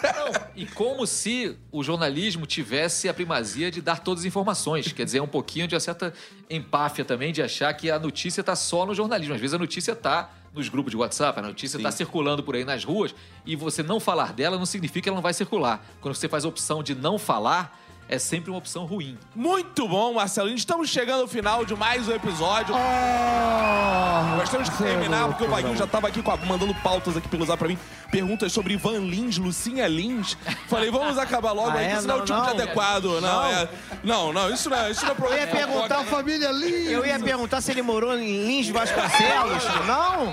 [0.55, 4.93] E como se o jornalismo tivesse a primazia de dar todas as informações.
[4.93, 6.13] Quer dizer, é um pouquinho de uma certa
[6.49, 9.35] empáfia também de achar que a notícia está só no jornalismo.
[9.35, 12.65] Às vezes a notícia está nos grupos de WhatsApp, a notícia está circulando por aí
[12.65, 15.85] nas ruas e você não falar dela não significa que ela não vai circular.
[16.01, 17.79] Quando você faz a opção de não falar,
[18.09, 19.17] é sempre uma opção ruim.
[19.35, 20.57] Muito bom, Marcelinho.
[20.57, 22.75] Estamos chegando ao final de mais um episódio.
[22.77, 25.77] Ah, Nós temos que terminar, porque o Vaguinho não.
[25.79, 27.79] já tava aqui com a- mandando pautas aqui pelo zap pra mim.
[28.11, 30.37] Perguntas sobre Ivan Lins, Lucinha Lins.
[30.69, 31.95] Falei, vamos acabar logo Ah, aí, é?
[31.95, 32.51] que senão é o Não, tipo de não.
[32.63, 33.05] adequado.
[33.05, 33.45] Não, Não.
[33.47, 33.69] é.
[34.05, 35.41] Não, não, isso não é, isso não é Eu problema.
[35.43, 36.91] ia perguntar, A família linda.
[36.91, 39.63] eu ia perguntar se ele morou em Lins Vasconcelos.
[39.87, 40.33] Não?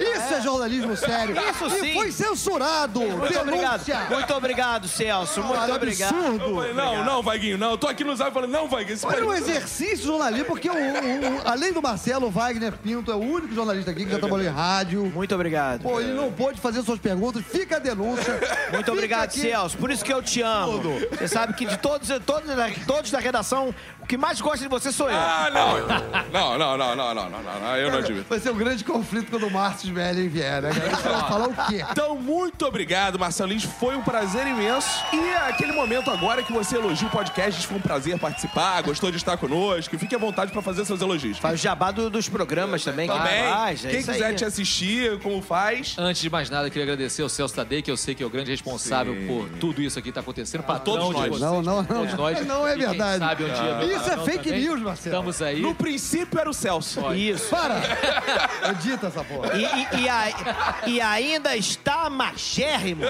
[0.00, 1.36] Isso é jornalismo sério.
[1.50, 1.94] Isso E sim.
[1.94, 3.00] foi censurado.
[3.00, 3.84] Muito obrigado.
[3.84, 4.06] Denúncia.
[4.10, 5.42] Muito obrigado, Celso.
[5.42, 6.14] Muito Olha, obrigado.
[6.14, 6.54] absurdo.
[6.56, 6.72] Falei,
[7.04, 7.72] Não, não, Vaguinho, não.
[7.72, 8.94] Eu tô aqui no zap falando, não, Vaguinho.
[8.94, 12.72] esse Olha um pergunta- exercício jornalístico, porque o, o- o- além do Marcelo, o Wagner
[12.72, 15.04] Pinto é o único jornalista aqui que já trabalhou em rádio.
[15.14, 15.82] Muito obrigado.
[15.82, 18.34] Pô, ele não pôde fazer suas perguntas, fica a denúncia.
[18.72, 19.40] Muito Fica obrigado, aqui.
[19.40, 19.76] Celso.
[19.78, 20.82] Por isso que eu te amo.
[21.12, 22.50] Você sabe que de todos, todos,
[22.86, 25.16] todos da redação, o que mais gosta de você sou eu.
[25.16, 26.24] Ah, não.
[26.32, 28.26] Não, não, não, não, não, não, não, não, eu não admito.
[28.28, 30.70] Vai ser um grande conflito quando o Márcio Smelling vier, né?
[30.72, 30.90] cara?
[31.18, 31.84] Vai falar o quê?
[31.90, 33.64] Então, muito obrigado, Marcelo Lins.
[33.64, 34.88] Foi um prazer imenso.
[35.12, 39.10] E é aquele momento agora que você elogia o podcast, foi um prazer participar, gostou
[39.10, 39.98] de estar conosco.
[39.98, 41.38] Fique à vontade pra fazer seus elogios.
[41.38, 43.08] Faz o jabá do- dos programas também.
[43.08, 44.34] que Também, faz, é quem isso quiser aí.
[44.34, 45.94] te assistir, como faz.
[45.98, 48.26] Antes de mais nada, eu queria agradecer ao Celso Tadei, que eu sei que é
[48.26, 50.62] o grande responsável por tudo isso aqui que está acontecendo.
[50.62, 51.28] Patrão todos nós.
[51.28, 51.84] vocês, Não, não, não.
[51.84, 52.46] todos nós.
[52.46, 53.18] Não é quem verdade.
[53.18, 54.60] sabe um dia meu Isso é fake também.
[54.60, 55.14] news, Marcelo.
[55.16, 55.60] Estamos aí.
[55.60, 57.12] No princípio era o Celso.
[57.14, 57.48] Isso.
[57.48, 57.80] Para!
[58.70, 59.52] Edita essa porra.
[59.54, 63.04] E, e- e a- e ainda está magérrimo,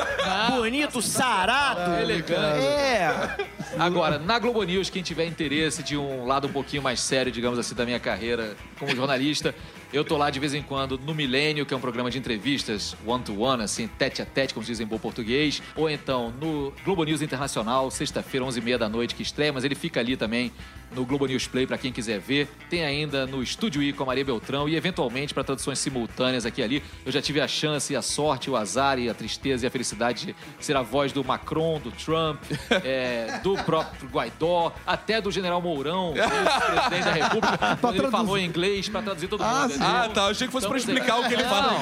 [0.50, 1.92] bonito, sarado.
[2.00, 2.64] elegante.
[2.64, 3.36] É.
[3.78, 7.58] Agora, na Globo News, quem tiver interesse de um lado um pouquinho mais sério, digamos
[7.58, 9.54] assim, da minha carreira como jornalista,
[9.94, 12.96] eu tô lá de vez em quando no Milênio, que é um programa de entrevistas
[13.06, 15.62] one-to-one, assim, tete a tete, como se diz em bom português.
[15.76, 20.00] Ou então no Globo News Internacional, sexta-feira, 11h30 da noite, que estreia, mas ele fica
[20.00, 20.50] ali também
[20.94, 22.48] no Globo News Play, pra quem quiser ver.
[22.68, 26.60] Tem ainda no Estúdio I com a Maria Beltrão e, eventualmente, para traduções simultâneas aqui
[26.60, 26.82] e ali.
[27.04, 30.26] Eu já tive a chance, a sorte, o azar e a tristeza e a felicidade
[30.26, 32.40] de ser a voz do Macron, do Trump,
[32.84, 38.44] é, do próprio Guaidó, até do General Mourão, presidente da República, quando ele falou em
[38.44, 39.74] inglês para traduzir todo mundo.
[39.80, 39.83] Ah?
[39.84, 40.20] Ah, tá.
[40.22, 41.74] Eu achei que fosse pra Estamos- explicar o que ele fala.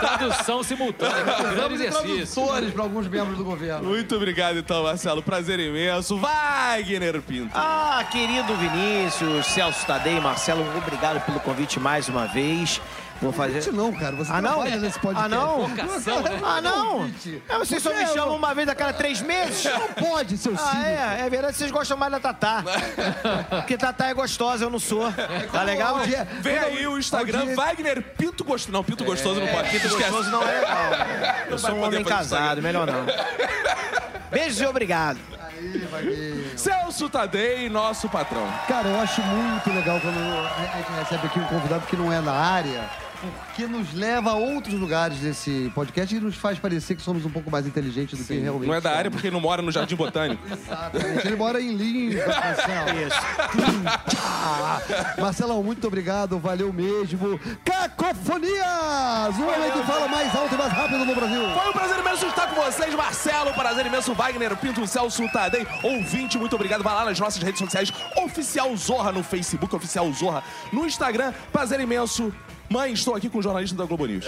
[0.00, 1.16] Tradução simultânea,
[1.50, 2.34] um grande exercício.
[2.44, 3.88] Tradutores para alguns membros do governo.
[3.88, 5.22] Muito obrigado, então, Marcelo.
[5.22, 6.16] Prazer imenso.
[6.18, 7.50] Wagner Pinto.
[7.54, 12.80] Ah, querido Vinícius, Celso Tadei, Marcelo, obrigado pelo convite mais uma vez.
[13.22, 13.54] Vou fazer.
[13.64, 14.16] Convite não, cara.
[14.16, 14.52] Você Ah, não?
[14.54, 15.24] trabalha nesse podcast.
[15.24, 15.66] Ah, não?
[15.68, 16.40] Vocação, né?
[16.44, 17.10] Ah, não?
[17.48, 19.64] É, vocês só me chamam uma vez a cada três meses?
[19.64, 20.86] Não pode, seu Ah, cínico.
[20.86, 22.62] é, é verdade, vocês gostam mais da Tatá.
[23.50, 25.10] Porque Tatá é gostosa, eu não sou.
[25.52, 25.98] Tá legal?
[26.00, 26.24] É?
[26.40, 27.54] Vem aí o Instagram, é?
[27.54, 28.72] Wagner Pinto Gostoso.
[28.72, 29.70] Não, Pinto Gostoso não pode.
[29.70, 29.88] Pinto.
[29.88, 30.90] Gostoso não é legal.
[31.50, 33.06] Eu sou um homem casado, melhor não.
[34.30, 35.18] Beijos e obrigado.
[35.72, 36.58] Aí, Vaguinho.
[36.58, 38.46] Celso Tadei, nosso patrão.
[38.68, 42.20] Cara, eu acho muito legal quando a gente recebe aqui um convidado que não é
[42.20, 42.88] da área,
[43.30, 47.30] porque nos leva a outros lugares desse podcast e nos faz parecer que somos um
[47.30, 49.96] pouco mais inteligentes do que realmente Não é da área porque não mora no Jardim
[49.96, 50.42] Botânico.
[50.50, 51.26] Exatamente.
[51.26, 52.90] Ele mora em Lins, Marcelo.
[53.06, 53.20] Isso.
[55.20, 57.38] Marcelão, muito obrigado, valeu mesmo.
[57.64, 59.36] Cacofonias!
[59.38, 61.42] O homem que fala mais alto e mais rápido no Brasil.
[61.54, 63.52] Foi um prazer imenso estar com vocês, Marcelo.
[63.54, 65.66] Prazer imenso, Wagner Pinto, Celso Tadei.
[65.82, 66.82] Ouvinte, muito obrigado.
[66.82, 67.92] Vai lá nas nossas redes sociais.
[68.16, 71.32] Oficial Zorra no Facebook, Oficial Zorra no Instagram.
[71.52, 72.32] Prazer imenso.
[72.68, 74.24] Mãe, estou aqui com o jornalista da Globo News.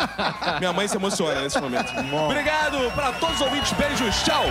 [0.58, 1.92] Minha mãe se emociona nesse momento.
[2.24, 3.72] Obrigado para todos os ouvintes.
[3.72, 4.22] Beijos.
[4.22, 4.44] Tchau.